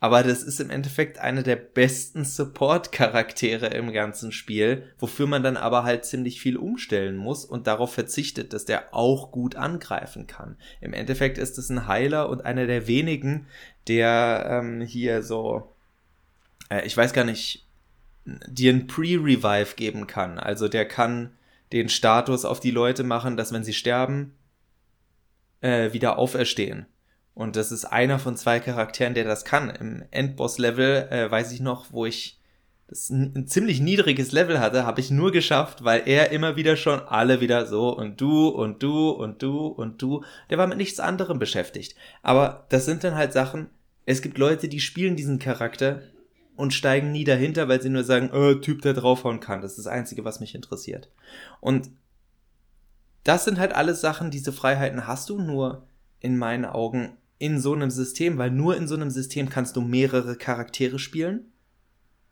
Aber 0.00 0.22
das 0.22 0.44
ist 0.44 0.60
im 0.60 0.70
Endeffekt 0.70 1.18
einer 1.18 1.42
der 1.42 1.56
besten 1.56 2.24
Support-Charaktere 2.24 3.66
im 3.68 3.92
ganzen 3.92 4.30
Spiel, 4.30 4.84
wofür 4.98 5.26
man 5.26 5.42
dann 5.42 5.56
aber 5.56 5.82
halt 5.82 6.04
ziemlich 6.04 6.40
viel 6.40 6.56
umstellen 6.56 7.16
muss 7.16 7.44
und 7.44 7.66
darauf 7.66 7.94
verzichtet, 7.94 8.52
dass 8.52 8.64
der 8.64 8.94
auch 8.94 9.32
gut 9.32 9.56
angreifen 9.56 10.28
kann. 10.28 10.56
Im 10.80 10.92
Endeffekt 10.92 11.36
ist 11.36 11.58
es 11.58 11.68
ein 11.68 11.88
Heiler 11.88 12.28
und 12.28 12.44
einer 12.44 12.66
der 12.66 12.86
wenigen, 12.86 13.46
der 13.88 14.46
ähm, 14.48 14.82
hier 14.82 15.24
so, 15.24 15.74
äh, 16.70 16.86
ich 16.86 16.96
weiß 16.96 17.12
gar 17.12 17.24
nicht, 17.24 17.66
dir 18.24 18.72
ein 18.72 18.86
Pre-Revive 18.86 19.74
geben 19.74 20.06
kann. 20.06 20.38
Also 20.38 20.68
der 20.68 20.86
kann 20.86 21.32
den 21.72 21.88
Status 21.88 22.44
auf 22.44 22.60
die 22.60 22.70
Leute 22.70 23.02
machen, 23.02 23.36
dass 23.36 23.52
wenn 23.52 23.64
sie 23.64 23.74
sterben, 23.74 24.34
äh, 25.60 25.92
wieder 25.92 26.18
auferstehen. 26.18 26.86
Und 27.38 27.54
das 27.54 27.70
ist 27.70 27.84
einer 27.84 28.18
von 28.18 28.36
zwei 28.36 28.58
Charakteren, 28.58 29.14
der 29.14 29.22
das 29.22 29.44
kann. 29.44 29.70
Im 29.70 30.02
Endboss-Level 30.10 31.06
äh, 31.08 31.30
weiß 31.30 31.52
ich 31.52 31.60
noch, 31.60 31.92
wo 31.92 32.04
ich 32.04 32.40
das 32.88 33.10
ein, 33.10 33.46
ziemlich 33.46 33.78
niedriges 33.78 34.32
Level 34.32 34.58
hatte, 34.58 34.84
habe 34.84 35.00
ich 35.00 35.12
nur 35.12 35.30
geschafft, 35.30 35.84
weil 35.84 36.02
er 36.06 36.32
immer 36.32 36.56
wieder 36.56 36.74
schon 36.74 36.98
alle 36.98 37.40
wieder 37.40 37.66
so 37.66 37.96
und 37.96 38.20
du 38.20 38.48
und 38.48 38.82
du 38.82 39.10
und 39.10 39.40
du 39.40 39.68
und 39.68 40.02
du. 40.02 40.24
Der 40.50 40.58
war 40.58 40.66
mit 40.66 40.78
nichts 40.78 40.98
anderem 40.98 41.38
beschäftigt. 41.38 41.94
Aber 42.24 42.66
das 42.70 42.86
sind 42.86 43.04
dann 43.04 43.14
halt 43.14 43.32
Sachen. 43.32 43.70
Es 44.04 44.20
gibt 44.20 44.36
Leute, 44.36 44.66
die 44.66 44.80
spielen 44.80 45.14
diesen 45.14 45.38
Charakter 45.38 46.02
und 46.56 46.74
steigen 46.74 47.12
nie 47.12 47.22
dahinter, 47.22 47.68
weil 47.68 47.80
sie 47.80 47.88
nur 47.88 48.02
sagen, 48.02 48.30
äh, 48.32 48.60
Typ, 48.60 48.82
der 48.82 48.94
draufhauen 48.94 49.38
kann. 49.38 49.62
Das 49.62 49.78
ist 49.78 49.86
das 49.86 49.86
Einzige, 49.86 50.24
was 50.24 50.40
mich 50.40 50.56
interessiert. 50.56 51.08
Und 51.60 51.88
das 53.22 53.44
sind 53.44 53.60
halt 53.60 53.76
alles 53.76 54.00
Sachen, 54.00 54.32
diese 54.32 54.52
Freiheiten 54.52 55.06
hast 55.06 55.28
du 55.28 55.38
nur 55.38 55.86
in 56.18 56.36
meinen 56.36 56.64
Augen 56.64 57.16
in 57.38 57.60
so 57.60 57.72
einem 57.72 57.90
System, 57.90 58.38
weil 58.38 58.50
nur 58.50 58.76
in 58.76 58.88
so 58.88 58.94
einem 58.94 59.10
System 59.10 59.48
kannst 59.48 59.76
du 59.76 59.80
mehrere 59.80 60.36
Charaktere 60.36 60.98
spielen. 60.98 61.52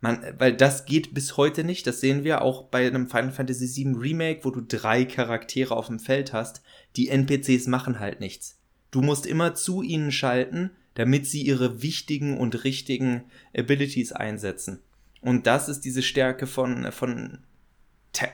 Man, 0.01 0.21
weil 0.38 0.55
das 0.55 0.85
geht 0.85 1.14
bis 1.14 1.37
heute 1.37 1.64
nicht. 1.64 1.87
Das 1.87 2.01
sehen 2.01 2.25
wir 2.25 2.42
auch 2.42 2.64
bei 2.64 2.87
einem 2.87 3.09
Final 3.09 3.33
Fantasy 3.33 3.85
VII 3.85 3.97
Remake, 3.97 4.45
wo 4.45 4.51
du 4.51 4.61
drei 4.61 5.05
Charaktere 5.05 5.75
auf 5.75 5.87
dem 5.87 5.99
Feld 5.99 6.33
hast. 6.33 6.62
Die 6.97 7.09
NPCs 7.09 7.66
machen 7.66 7.99
halt 7.99 8.21
nichts. 8.21 8.59
Du 8.90 9.01
musst 9.01 9.27
immer 9.27 9.55
zu 9.55 9.83
ihnen 9.83 10.12
schalten, 10.12 10.71
damit 10.95 11.27
sie 11.27 11.42
ihre 11.42 11.83
wichtigen 11.83 12.37
und 12.38 12.64
richtigen 12.64 13.25
Abilities 13.57 14.12
einsetzen. 14.12 14.81
Und 15.21 15.47
das 15.47 15.69
ist 15.69 15.81
diese 15.81 16.03
Stärke 16.03 16.47
von, 16.47 16.90
von 16.92 17.38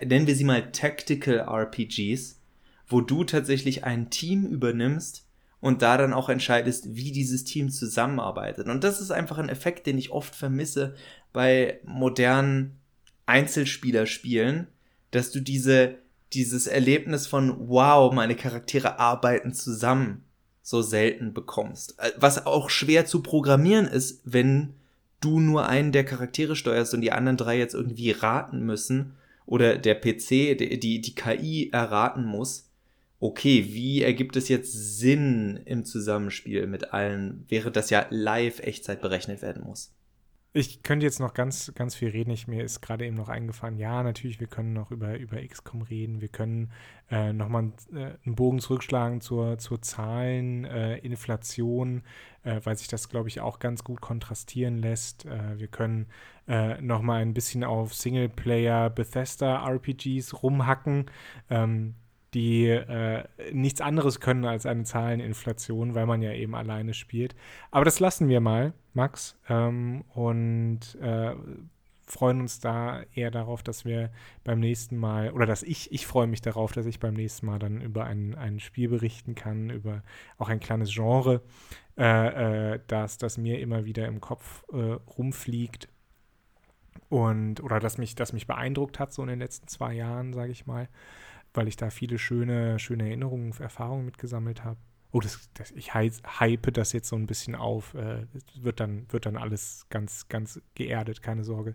nennen 0.05 0.27
wir 0.27 0.37
sie 0.37 0.45
mal 0.45 0.71
Tactical 0.73 1.41
RPGs, 1.41 2.41
wo 2.87 3.01
du 3.01 3.25
tatsächlich 3.25 3.85
ein 3.85 4.11
Team 4.11 4.47
übernimmst 4.47 5.27
und 5.63 5.81
da 5.81 5.97
dann 5.97 6.13
auch 6.13 6.29
entscheidest, 6.29 6.97
wie 6.97 7.13
dieses 7.13 7.45
Team 7.45 7.71
zusammenarbeitet. 7.71 8.67
Und 8.67 8.83
das 8.83 9.01
ist 9.01 9.13
einfach 9.13 9.39
ein 9.39 9.49
Effekt, 9.49 9.87
den 9.87 9.97
ich 9.97 10.11
oft 10.11 10.35
vermisse 10.35 10.97
bei 11.33 11.79
modernen 11.85 12.81
Einzelspielerspielen, 13.27 14.67
dass 15.13 15.31
du 15.31 15.39
diese, 15.39 15.99
dieses 16.33 16.67
Erlebnis 16.67 17.29
von, 17.29 17.69
wow, 17.69 18.13
meine 18.13 18.35
Charaktere 18.35 18.99
arbeiten 18.99 19.55
zusammen, 19.55 20.25
so 20.63 20.83
selten 20.83 21.33
bekommst. 21.33 21.97
Was 22.17 22.45
auch 22.45 22.69
schwer 22.69 23.07
zu 23.07 23.23
programmieren 23.23 23.87
ist, 23.87 24.21
wenn 24.25 24.75
du 25.21 25.39
nur 25.39 25.69
einen 25.69 25.93
der 25.93 26.05
Charaktere 26.05 26.57
steuerst 26.57 26.93
und 26.93 27.03
die 27.03 27.13
anderen 27.13 27.37
drei 27.37 27.57
jetzt 27.57 27.75
irgendwie 27.75 28.11
raten 28.11 28.67
müssen 28.67 29.15
oder 29.47 29.79
der 29.79 29.95
PC, 29.95 30.59
die, 30.59 31.01
die 31.01 31.15
KI 31.15 31.71
erraten 31.73 32.25
muss 32.25 32.72
okay, 33.23 33.67
wie 33.69 34.03
ergibt 34.03 34.37
es 34.37 34.49
jetzt 34.49 34.99
Sinn 34.99 35.61
im 35.65 35.85
Zusammenspiel 35.85 36.67
mit 36.67 36.93
allen, 36.93 37.45
während 37.49 37.77
das 37.77 37.89
ja 37.89 38.07
live 38.11 38.59
Echtzeit 38.59 39.01
berechnet 39.01 39.43
werden 39.43 39.63
muss? 39.63 39.95
Ich 40.55 40.83
könnte 40.83 41.07
jetzt 41.07 41.21
noch 41.21 41.33
ganz, 41.33 41.73
ganz 41.75 41.95
viel 41.95 42.11
reden. 42.11 42.31
Ich, 42.31 42.47
mir 42.47 42.63
ist 42.63 42.83
gerade 42.83 43.07
eben 43.07 43.17
noch 43.17 43.31
eingefallen, 43.31 43.79
ja, 43.79 44.03
natürlich, 44.03 44.39
wir 44.39 44.49
können 44.49 44.75
noch 44.75 44.91
über, 44.91 45.17
über 45.19 45.41
XCOM 45.41 45.83
reden. 45.83 46.21
Wir 46.21 46.29
können 46.29 46.73
äh, 47.11 47.33
nochmal 47.33 47.73
äh, 47.95 48.11
einen 48.27 48.35
Bogen 48.35 48.59
zurückschlagen 48.59 49.23
zur, 49.23 49.57
zur 49.57 49.81
Zahlen, 49.81 50.65
äh, 50.65 50.99
Inflation, 50.99 52.03
äh, 52.43 52.61
weil 52.65 52.77
sich 52.77 52.89
das, 52.89 53.09
glaube 53.09 53.29
ich, 53.29 53.41
auch 53.41 53.61
ganz 53.61 53.83
gut 53.85 54.01
kontrastieren 54.03 54.79
lässt. 54.79 55.25
Äh, 55.27 55.59
wir 55.59 55.69
können 55.69 56.07
äh, 56.49 56.79
nochmal 56.83 57.23
ein 57.23 57.35
bisschen 57.35 57.63
auf 57.63 57.95
Singleplayer 57.95 58.91
Bethesda 58.91 59.65
RPGs 59.67 60.43
rumhacken. 60.43 61.07
Ähm, 61.49 61.95
die 62.35 62.67
äh, 62.67 63.25
nichts 63.53 63.81
anderes 63.81 64.21
können 64.21 64.45
als 64.45 64.65
eine 64.65 64.85
Zahleninflation, 64.85 65.95
weil 65.95 66.07
man 66.07 66.23
ja 66.23 66.33
eben 66.33 66.55
alleine 66.55 66.95
spielt. 66.95 67.35
Aber 67.71 67.85
das 67.85 68.01
lassen 68.01 68.29
wir 68.29 68.41
mal, 68.41 68.73
Max, 68.95 69.39
ähm, 69.49 70.05
und 70.15 70.81
äh, 71.01 71.35
freuen 72.07 72.41
uns 72.41 72.61
da 72.61 73.03
eher 73.15 73.31
darauf, 73.31 73.63
dass 73.63 73.85
wir 73.85 74.11
beim 74.45 74.61
nächsten 74.61 74.97
Mal, 74.97 75.31
oder 75.33 75.47
dass 75.47 75.63
ich, 75.63 75.93
ich 75.93 76.07
freue 76.07 76.27
mich 76.27 76.41
darauf, 76.41 76.73
dass 76.73 76.87
ich 76.87 77.01
beim 77.01 77.15
nächsten 77.15 77.47
Mal 77.47 77.59
dann 77.59 77.81
über 77.81 78.05
ein, 78.05 78.35
ein 78.35 78.61
Spiel 78.61 78.89
berichten 78.89 79.35
kann, 79.35 79.71
über 79.71 80.03
auch 80.39 80.49
ein 80.49 80.61
kleines 80.61 80.93
Genre, 80.93 81.43
äh, 81.99 82.75
äh 82.75 82.81
das, 82.87 83.19
das 83.19 83.39
mir 83.39 83.61
immer 83.61 83.85
wieder 83.85 84.07
im 84.07 84.21
Kopf 84.21 84.65
äh, 84.73 84.99
rumfliegt. 85.17 85.89
Und, 87.09 87.63
oder 87.63 87.79
das 87.79 87.99
mich, 87.99 88.15
das 88.15 88.33
mich 88.33 88.47
beeindruckt 88.47 88.99
hat, 88.99 89.13
so 89.13 89.21
in 89.23 89.29
den 89.29 89.39
letzten 89.39 89.69
zwei 89.69 89.93
Jahren, 89.93 90.33
sage 90.33 90.51
ich 90.51 90.67
mal 90.67 90.89
weil 91.55 91.69
ich 91.69 91.77
da 91.77 91.91
viele 91.91 92.19
schöne, 92.19 92.79
schöne 92.79 93.09
Erinnerungen, 93.09 93.53
Erfahrungen 93.59 94.05
mitgesammelt 94.05 94.65
habe. 94.65 94.79
Oh, 95.11 95.21
das, 95.21 95.51
das, 95.55 95.71
ich 95.73 95.93
hype 95.95 96.73
das 96.73 96.93
jetzt 96.93 97.09
so 97.09 97.17
ein 97.17 97.27
bisschen 97.27 97.55
auf. 97.55 97.95
Äh, 97.95 98.27
wird, 98.61 98.81
dann, 98.81 99.07
wird 99.11 99.27
dann 99.27 99.37
alles 99.37 99.87
ganz, 99.91 100.29
ganz 100.29 100.61
geerdet, 100.75 101.23
keine 101.23 101.45
Sorge. 101.45 101.75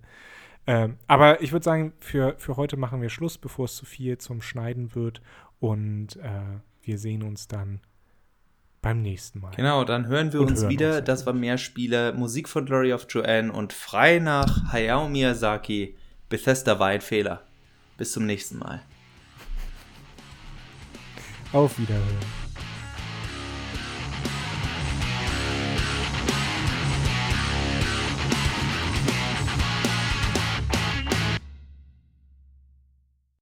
Ähm, 0.66 0.98
aber 1.06 1.42
ich 1.42 1.52
würde 1.52 1.64
sagen, 1.64 1.94
für, 2.00 2.36
für 2.40 2.58
heute 2.58 2.78
machen 2.78 3.02
wir 3.02 3.10
Schluss, 3.10 3.38
bevor 3.38 3.66
es 3.66 3.76
zu 3.76 3.86
viel 3.86 4.18
zum 4.18 4.42
Schneiden 4.42 4.96
wird. 4.96 5.22
Und 5.60 6.18
äh, 6.18 6.60
wir 6.82 6.98
sehen 6.98 7.22
uns 7.22 7.48
dann 7.48 7.80
beim 8.82 9.02
nächsten 9.02 9.40
Mal. 9.40 9.54
Genau, 9.56 9.84
dann 9.84 10.08
hören 10.08 10.34
wir 10.34 10.42
und 10.42 10.52
uns 10.52 10.62
hören 10.62 10.70
wieder. 10.72 10.98
Uns 10.98 11.06
das 11.06 11.26
war 11.26 11.34
Mehrspieler, 11.34 12.14
Musik 12.14 12.50
von 12.50 12.66
Glory 12.66 12.94
of 12.94 13.06
Joanne 13.10 13.52
und 13.52 13.72
frei 13.72 14.20
nach 14.20 14.72
Hayao 14.72 15.08
Miyazaki, 15.10 15.96
Bethesda 16.30 16.80
Weinfehler. 16.80 17.44
Bis 17.98 18.12
zum 18.12 18.26
nächsten 18.26 18.58
Mal. 18.58 18.82
Auf 21.54 21.80
Wiederhören. 21.80 22.47